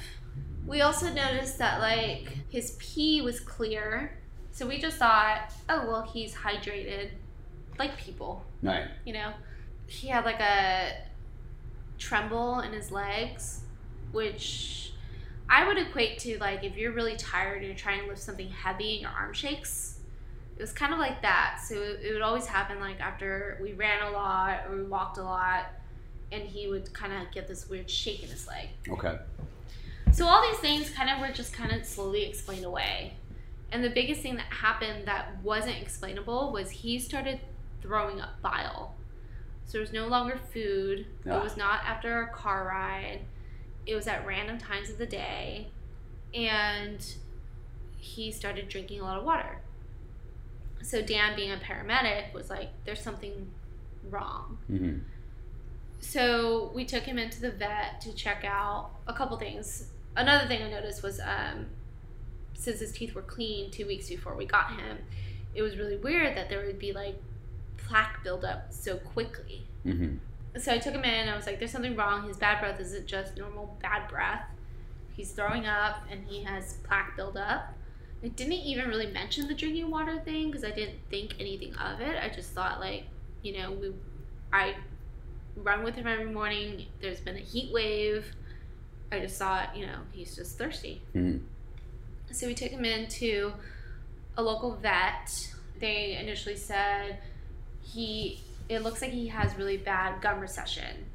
We 0.66 0.80
also 0.80 1.12
noticed 1.12 1.58
that 1.58 1.82
like 1.82 2.38
his 2.50 2.78
pee 2.80 3.20
was 3.22 3.42
clear. 3.42 4.18
So 4.54 4.66
we 4.66 4.80
just 4.80 4.96
thought, 4.96 5.52
oh, 5.68 5.86
well, 5.88 6.04
he's 6.04 6.34
hydrated 6.34 7.10
like 7.78 7.98
people, 7.98 8.46
Right. 8.64 8.88
you 9.06 9.12
know? 9.12 9.34
He 9.88 10.08
had 10.08 10.24
like 10.24 10.40
a 10.40 10.94
tremble 11.98 12.62
in 12.62 12.72
his 12.72 12.92
legs, 12.92 13.62
which 14.18 14.94
I 15.48 15.68
would 15.68 15.78
equate 15.78 16.18
to 16.20 16.40
like 16.40 16.64
if 16.64 16.76
you're 16.76 16.92
really 16.92 17.16
tired 17.16 17.58
and 17.58 17.68
you're 17.68 17.76
trying 17.76 18.02
to 18.02 18.08
lift 18.08 18.20
something 18.20 18.50
heavy 18.50 18.94
and 18.94 19.02
your 19.02 19.12
arm 19.12 19.32
shakes. 19.32 20.00
It 20.58 20.62
was 20.62 20.74
kind 20.74 20.92
of 20.92 20.98
like 20.98 21.22
that. 21.22 21.62
So 21.64 21.76
it, 21.76 22.00
it 22.04 22.14
would 22.14 22.24
always 22.24 22.48
happen 22.48 22.80
like 22.80 23.00
after 23.00 23.60
we 23.62 23.74
ran 23.74 24.02
a 24.08 24.10
lot 24.10 24.62
or 24.68 24.76
we 24.76 24.84
walked 24.84 25.20
a 25.20 25.24
lot, 25.24 25.68
and 26.32 26.42
he 26.42 26.68
would 26.68 26.92
kind 26.94 27.14
of 27.14 27.32
get 27.32 27.48
this 27.48 27.70
weird 27.70 27.88
shake 27.90 28.24
in 28.24 28.30
his 28.30 28.48
leg. 28.48 28.70
Okay. 28.90 29.20
So 30.12 30.26
all 30.26 30.42
these 30.42 30.60
things 30.60 30.90
kind 30.90 31.12
of 31.12 31.20
were 31.20 31.32
just 31.32 31.54
kind 31.54 31.72
of 31.72 31.86
slowly 31.86 32.26
explained 32.26 32.66
away. 32.66 33.14
And 33.72 33.84
the 33.84 33.92
biggest 33.92 34.22
thing 34.22 34.36
that 34.38 34.48
happened 34.52 35.06
that 35.06 35.44
wasn't 35.44 35.80
explainable 35.80 36.52
was 36.52 36.72
he 36.72 36.98
started 36.98 37.40
throwing 37.84 38.20
up 38.20 38.42
bile. 38.42 38.96
So 39.66 39.74
there 39.74 39.82
was 39.82 39.94
no 39.94 40.08
longer 40.08 40.40
food. 40.52 41.06
Ah. 41.30 41.38
It 41.38 41.44
was 41.44 41.56
not 41.56 41.82
after 41.86 42.24
a 42.24 42.30
car 42.30 42.68
ride. 42.68 43.20
It 43.88 43.96
was 43.96 44.08
at 44.08 44.26
random 44.28 44.58
times 44.60 44.90
of 44.90 44.98
the 44.98 45.08
day. 45.08 45.68
And 46.34 47.04
he 47.98 48.32
started 48.32 48.70
drinking 48.70 49.00
a 49.00 49.04
lot 49.04 49.18
of 49.18 49.24
water. 49.24 49.62
So 50.84 51.02
Dan, 51.02 51.36
being 51.36 51.52
a 51.52 51.58
paramedic, 51.58 52.34
was 52.34 52.50
like, 52.50 52.70
there's 52.86 53.02
something 53.02 53.48
wrong. 54.10 54.58
hmm 54.68 55.00
So 56.00 56.72
we 56.76 56.86
took 56.86 57.04
him 57.04 57.18
into 57.18 57.42
the 57.42 57.52
vet 57.52 58.02
to 58.02 58.14
check 58.14 58.44
out 58.46 58.92
a 59.08 59.14
couple 59.14 59.38
things. 59.38 59.88
Another 60.16 60.48
thing 60.48 60.62
I 60.62 60.70
noticed 60.70 61.04
was 61.04 61.20
um, 61.20 61.68
since 62.54 62.80
his 62.80 62.92
teeth 62.92 63.16
were 63.16 63.22
clean 63.22 63.72
two 63.72 63.88
weeks 63.88 64.10
before 64.10 64.36
we 64.36 64.46
got 64.46 64.72
him, 64.80 64.98
it 65.56 65.62
was 65.62 65.78
really 65.78 65.98
weird 65.98 66.36
that 66.38 66.50
there 66.50 66.66
would 66.66 66.80
be 66.80 66.94
like 66.94 67.16
plaque 67.78 68.24
buildup 68.24 68.72
so 68.72 68.98
quickly. 68.98 69.66
hmm 69.84 70.16
So 70.60 70.72
I 70.72 70.78
took 70.78 70.94
him 70.94 71.04
in. 71.04 71.30
I 71.30 71.36
was 71.36 71.46
like, 71.46 71.60
"There's 71.60 71.72
something 71.72 71.96
wrong. 71.96 72.28
His 72.28 72.38
bad 72.38 72.60
breath 72.60 72.80
isn't 72.80 73.08
just 73.08 73.38
normal 73.38 73.78
bad 73.82 74.08
breath. 74.08 74.44
He's 75.16 75.32
throwing 75.32 75.66
up 75.66 75.98
and 76.12 76.26
he 76.26 76.44
has 76.44 76.74
plaque 76.84 77.16
buildup." 77.16 77.74
I 78.24 78.30
didn't 78.30 78.54
even 78.54 78.90
really 78.90 79.08
mention 79.12 79.48
the 79.48 79.54
drinking 79.54 79.92
water 79.92 80.20
thing 80.20 80.50
because 80.50 80.64
I 80.64 80.72
didn't 80.72 80.98
think 81.10 81.36
anything 81.40 81.76
of 81.76 82.02
it. 82.02 82.18
I 82.22 82.30
just 82.30 82.52
thought 82.52 82.80
like, 82.80 83.04
you 83.44 83.54
know, 83.58 83.72
we, 83.72 83.94
I 84.52 84.76
run 85.56 85.84
with 85.84 85.96
him 85.96 86.08
every 86.08 86.26
morning. 86.26 86.88
There's 87.00 87.20
been 87.20 87.36
a 87.36 87.40
heat 87.40 87.72
wave. 87.72 88.26
I 89.12 89.20
just 89.20 89.38
thought, 89.38 89.76
you 89.78 89.86
know, 89.86 90.00
he's 90.12 90.36
just 90.36 90.58
thirsty. 90.58 91.02
hmm 91.14 91.38
So 92.32 92.48
we 92.48 92.56
took 92.56 92.72
him 92.72 92.86
into 92.86 93.54
a 94.36 94.42
local 94.42 94.76
vet. 94.76 95.54
They 95.80 96.18
initially 96.20 96.56
said 96.56 97.20
he 97.84 98.42
it 98.70 98.84
looks 98.84 99.02
like 99.02 99.12
he 99.12 99.28
has 99.28 99.56
really 99.58 99.78
bad 99.78 100.22
gum 100.22 100.40
recession. 100.40 101.06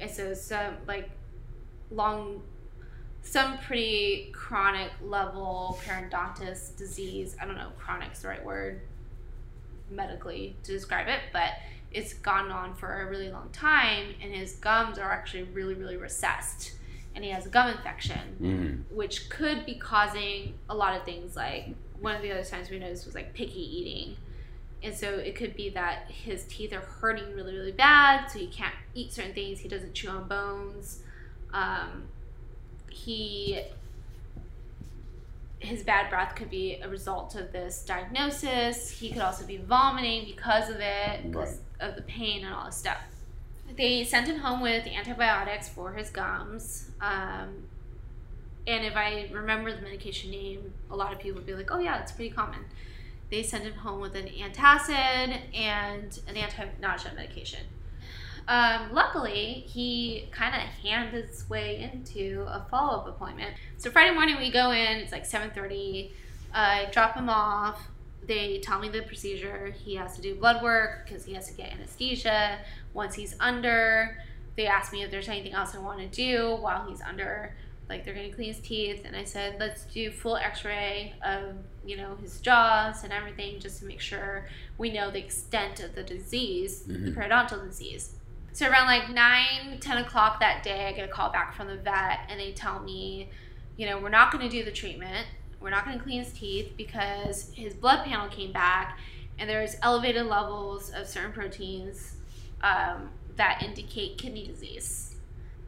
And 0.00 0.10
so 0.10 0.34
some 0.34 0.74
like 0.86 1.10
long 1.90 2.42
some 3.22 3.58
pretty 3.58 4.30
chronic 4.32 4.90
level 5.02 5.78
periodontitis 5.84 6.76
disease. 6.76 7.36
I 7.40 7.44
don't 7.44 7.56
know 7.56 7.70
if 7.72 7.78
chronic's 7.78 8.22
the 8.22 8.28
right 8.28 8.44
word 8.44 8.82
medically 9.90 10.56
to 10.62 10.72
describe 10.72 11.08
it, 11.08 11.20
but 11.32 11.50
it's 11.92 12.14
gone 12.14 12.50
on 12.50 12.74
for 12.74 13.02
a 13.02 13.06
really 13.06 13.30
long 13.30 13.48
time 13.50 14.14
and 14.22 14.32
his 14.32 14.54
gums 14.56 14.98
are 14.98 15.10
actually 15.10 15.44
really, 15.44 15.74
really 15.74 15.96
recessed. 15.96 16.72
And 17.14 17.24
he 17.24 17.30
has 17.30 17.46
a 17.46 17.48
gum 17.48 17.70
infection 17.70 18.20
hmm 18.38 18.94
which 18.94 19.28
could 19.30 19.64
be 19.66 19.74
causing 19.74 20.54
a 20.68 20.74
lot 20.74 20.96
of 20.96 21.04
things 21.04 21.34
like 21.36 21.68
one 22.00 22.14
of 22.14 22.22
the 22.22 22.30
other 22.30 22.44
signs 22.44 22.70
we 22.70 22.78
noticed 22.78 23.06
was 23.06 23.14
like 23.14 23.32
picky 23.34 23.60
eating 23.60 24.16
and 24.82 24.94
so 24.94 25.08
it 25.18 25.34
could 25.34 25.56
be 25.56 25.70
that 25.70 26.10
his 26.10 26.44
teeth 26.44 26.72
are 26.72 26.80
hurting 26.80 27.34
really 27.34 27.54
really 27.54 27.72
bad 27.72 28.26
so 28.26 28.38
he 28.38 28.46
can't 28.46 28.74
eat 28.94 29.12
certain 29.12 29.32
things 29.32 29.60
he 29.60 29.68
doesn't 29.68 29.94
chew 29.94 30.08
on 30.08 30.28
bones. 30.28 31.00
Um, 31.52 32.04
he 32.90 33.60
his 35.58 35.82
bad 35.82 36.10
breath 36.10 36.34
could 36.36 36.50
be 36.50 36.76
a 36.82 36.88
result 36.88 37.34
of 37.34 37.50
this 37.50 37.82
diagnosis. 37.82 38.90
He 38.90 39.10
could 39.10 39.22
also 39.22 39.44
be 39.46 39.56
vomiting 39.56 40.26
because 40.26 40.68
of 40.68 40.76
it 40.80 41.30
because 41.30 41.60
of 41.80 41.96
the 41.96 42.02
pain 42.02 42.44
and 42.44 42.54
all 42.54 42.66
this 42.66 42.76
stuff. 42.76 42.98
They 43.76 44.04
sent 44.04 44.28
him 44.28 44.38
home 44.38 44.60
with 44.60 44.86
antibiotics 44.86 45.68
for 45.68 45.92
his 45.94 46.10
gums 46.10 46.90
um, 47.00 47.64
and 48.66 48.84
if 48.84 48.96
I 48.96 49.28
remember 49.32 49.74
the 49.74 49.80
medication 49.80 50.30
name, 50.30 50.72
a 50.90 50.96
lot 50.96 51.12
of 51.12 51.20
people 51.20 51.36
would 51.38 51.46
be 51.46 51.54
like, 51.54 51.70
"Oh 51.70 51.78
yeah, 51.78 52.00
it's 52.00 52.12
pretty 52.12 52.30
common." 52.30 52.64
They 53.30 53.42
sent 53.42 53.64
him 53.64 53.74
home 53.74 54.00
with 54.00 54.14
an 54.14 54.26
antacid 54.26 55.40
and 55.54 56.18
an 56.28 56.36
anti-nausea 56.36 57.12
medication. 57.14 57.60
Um, 58.48 58.92
luckily, 58.92 59.64
he 59.66 60.28
kind 60.30 60.54
of 60.54 60.60
handed 60.60 61.24
his 61.24 61.48
way 61.50 61.90
into 61.92 62.44
a 62.48 62.64
follow-up 62.70 63.08
appointment. 63.08 63.56
So 63.78 63.90
Friday 63.90 64.14
morning 64.14 64.36
we 64.38 64.50
go 64.50 64.70
in. 64.70 64.98
It's 64.98 65.10
like 65.10 65.26
seven 65.26 65.50
thirty. 65.50 66.12
I 66.54 66.88
drop 66.92 67.16
him 67.16 67.28
off. 67.28 67.88
They 68.24 68.58
tell 68.58 68.78
me 68.78 68.88
the 68.88 69.02
procedure. 69.02 69.74
He 69.76 69.96
has 69.96 70.14
to 70.16 70.22
do 70.22 70.36
blood 70.36 70.62
work 70.62 71.04
because 71.04 71.24
he 71.24 71.34
has 71.34 71.48
to 71.48 71.54
get 71.54 71.72
anesthesia. 71.72 72.58
Once 72.94 73.14
he's 73.14 73.34
under, 73.40 74.16
they 74.56 74.66
ask 74.66 74.92
me 74.92 75.02
if 75.02 75.10
there's 75.10 75.28
anything 75.28 75.52
else 75.52 75.74
I 75.74 75.78
want 75.78 75.98
to 75.98 76.06
do 76.06 76.56
while 76.60 76.88
he's 76.88 77.02
under 77.02 77.54
like 77.88 78.04
they're 78.04 78.14
gonna 78.14 78.32
clean 78.32 78.52
his 78.52 78.60
teeth 78.60 79.02
and 79.04 79.14
i 79.16 79.22
said 79.24 79.56
let's 79.60 79.84
do 79.84 80.10
full 80.10 80.36
x-ray 80.36 81.14
of 81.24 81.54
you 81.84 81.96
know 81.96 82.16
his 82.20 82.40
jaws 82.40 83.04
and 83.04 83.12
everything 83.12 83.60
just 83.60 83.78
to 83.78 83.84
make 83.86 84.00
sure 84.00 84.48
we 84.78 84.90
know 84.92 85.10
the 85.10 85.18
extent 85.18 85.80
of 85.80 85.94
the 85.94 86.02
disease 86.02 86.82
the 86.82 86.94
Mhm. 86.94 87.14
periodontal 87.14 87.64
disease. 87.64 88.14
So 88.52 88.68
around 88.68 88.86
like 88.86 89.10
9 89.10 89.78
10 89.80 89.98
o'clock 89.98 90.40
that 90.40 90.62
day 90.62 90.86
i 90.88 90.92
get 90.92 91.08
a 91.08 91.12
call 91.12 91.30
back 91.30 91.54
from 91.54 91.68
the 91.68 91.76
vet 91.76 92.20
and 92.28 92.40
they 92.40 92.52
tell 92.52 92.80
me 92.80 93.28
you 93.76 93.86
know 93.86 93.98
we're 94.00 94.08
not 94.08 94.32
going 94.32 94.42
to 94.42 94.50
do 94.50 94.64
the 94.64 94.70
treatment. 94.72 95.26
We're 95.60 95.70
not 95.70 95.84
going 95.84 95.96
to 95.98 96.02
clean 96.04 96.22
his 96.22 96.32
teeth 96.32 96.72
because 96.76 97.50
his 97.54 97.74
blood 97.74 98.04
panel 98.04 98.28
came 98.28 98.52
back 98.52 98.98
and 99.38 99.48
there's 99.50 99.76
elevated 99.82 100.26
levels 100.26 100.90
of 100.94 101.06
certain 101.08 101.32
proteins 101.32 102.16
um, 102.62 103.10
that 103.36 103.62
indicate 103.62 104.16
kidney 104.18 104.46
disease 104.46 105.15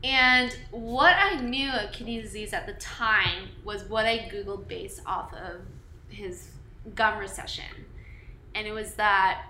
and 0.05 0.57
what 0.71 1.17
I 1.17 1.41
knew 1.41 1.71
of 1.71 1.93
kidney 1.93 2.21
disease 2.23 2.53
at 2.53 2.67
the 2.67 2.75
time 2.75 3.49
was 3.65 3.85
what 3.85 4.07
I 4.07 4.29
Googled 4.33 4.69
based 4.69 5.01
off 5.07 5.33
of 5.35 5.61
his 6.09 6.51
gum 6.95 7.19
recession. 7.19 7.65
And 8.55 8.67
it 8.67 8.73
was 8.73 8.95
that 8.95 9.47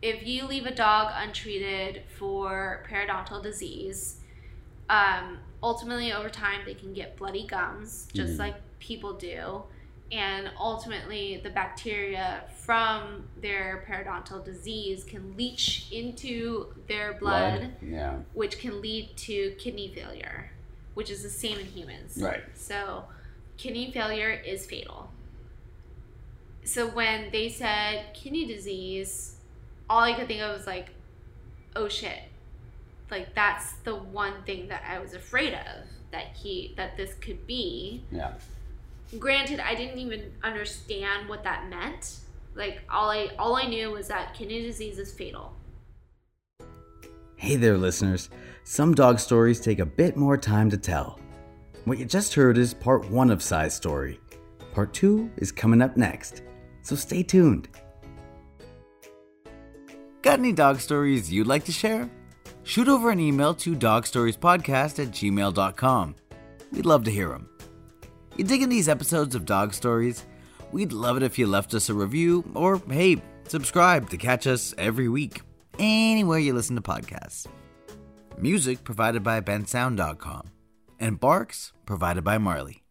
if 0.00 0.26
you 0.26 0.46
leave 0.46 0.66
a 0.66 0.74
dog 0.74 1.12
untreated 1.14 2.02
for 2.18 2.84
periodontal 2.90 3.42
disease, 3.42 4.16
um, 4.90 5.38
ultimately 5.62 6.12
over 6.12 6.28
time 6.28 6.62
they 6.64 6.74
can 6.74 6.92
get 6.92 7.16
bloody 7.16 7.46
gums, 7.46 8.08
just 8.12 8.34
Mhm. 8.34 8.38
like 8.38 8.54
people 8.80 9.12
do. 9.12 9.62
And 10.12 10.50
ultimately 10.60 11.40
the 11.42 11.48
bacteria 11.50 12.44
from 12.58 13.24
their 13.40 13.84
periodontal 13.88 14.44
disease 14.44 15.04
can 15.04 15.36
leach 15.36 15.86
into 15.90 16.66
their 16.86 17.14
blood, 17.14 17.60
Blood? 17.60 17.72
Yeah. 17.80 18.16
which 18.34 18.58
can 18.58 18.82
lead 18.82 19.16
to 19.16 19.52
kidney 19.52 19.88
failure, 19.94 20.50
which 20.94 21.10
is 21.10 21.22
the 21.22 21.30
same 21.30 21.58
in 21.58 21.64
humans. 21.66 22.18
Right. 22.20 22.42
So, 22.54 23.04
kidney 23.56 23.90
failure 23.90 24.30
is 24.30 24.66
fatal. 24.66 25.10
So, 26.64 26.86
when 26.88 27.30
they 27.32 27.48
said 27.48 28.12
kidney 28.14 28.44
disease, 28.44 29.36
all 29.88 30.00
I 30.00 30.12
could 30.12 30.28
think 30.28 30.42
of 30.42 30.56
was 30.56 30.66
like, 30.66 30.90
oh 31.74 31.88
shit. 31.88 32.18
Like, 33.10 33.34
that's 33.34 33.72
the 33.84 33.94
one 33.94 34.42
thing 34.44 34.68
that 34.68 34.82
I 34.88 34.98
was 34.98 35.14
afraid 35.14 35.54
of 35.54 35.86
that 36.12 36.28
he, 36.34 36.74
that 36.76 36.96
this 36.98 37.14
could 37.14 37.46
be. 37.46 38.02
Yeah. 38.12 38.32
Granted, 39.18 39.60
I 39.60 39.74
didn't 39.74 39.98
even 39.98 40.32
understand 40.42 41.28
what 41.28 41.44
that 41.44 41.68
meant. 41.68 42.16
Like, 42.54 42.80
all 42.90 43.10
I, 43.10 43.30
all 43.38 43.56
I 43.56 43.66
knew 43.66 43.90
was 43.90 44.08
that 44.08 44.34
kidney 44.34 44.62
disease 44.62 44.98
is 44.98 45.12
fatal. 45.12 45.54
Hey 47.36 47.56
there, 47.56 47.76
listeners. 47.76 48.30
Some 48.64 48.94
dog 48.94 49.18
stories 49.18 49.60
take 49.60 49.80
a 49.80 49.86
bit 49.86 50.16
more 50.16 50.36
time 50.36 50.70
to 50.70 50.78
tell. 50.78 51.18
What 51.84 51.98
you 51.98 52.04
just 52.04 52.34
heard 52.34 52.56
is 52.56 52.72
part 52.72 53.10
one 53.10 53.30
of 53.30 53.42
Sai's 53.42 53.74
story. 53.74 54.20
Part 54.72 54.94
two 54.94 55.30
is 55.36 55.50
coming 55.50 55.82
up 55.82 55.96
next, 55.96 56.42
so 56.82 56.94
stay 56.94 57.22
tuned. 57.22 57.68
Got 60.22 60.38
any 60.38 60.52
dog 60.52 60.78
stories 60.78 61.32
you'd 61.32 61.48
like 61.48 61.64
to 61.64 61.72
share? 61.72 62.08
Shoot 62.62 62.86
over 62.86 63.10
an 63.10 63.18
email 63.18 63.54
to 63.54 63.74
dogstoriespodcast 63.74 65.00
at 65.00 65.08
gmail.com. 65.08 66.14
We'd 66.70 66.86
love 66.86 67.02
to 67.04 67.10
hear 67.10 67.28
them. 67.30 67.48
You 68.36 68.44
digging 68.44 68.70
these 68.70 68.88
episodes 68.88 69.34
of 69.34 69.44
Dog 69.44 69.74
Stories? 69.74 70.24
We'd 70.72 70.92
love 70.92 71.18
it 71.18 71.22
if 71.22 71.38
you 71.38 71.46
left 71.46 71.74
us 71.74 71.90
a 71.90 71.94
review 71.94 72.42
or, 72.54 72.80
hey, 72.88 73.20
subscribe 73.46 74.08
to 74.08 74.16
catch 74.16 74.46
us 74.46 74.74
every 74.78 75.08
week, 75.08 75.42
anywhere 75.78 76.38
you 76.38 76.54
listen 76.54 76.76
to 76.76 76.82
podcasts. 76.82 77.46
Music 78.38 78.82
provided 78.84 79.22
by 79.22 79.42
bensound.com, 79.42 80.50
and 80.98 81.20
barks 81.20 81.72
provided 81.84 82.24
by 82.24 82.38
Marley. 82.38 82.81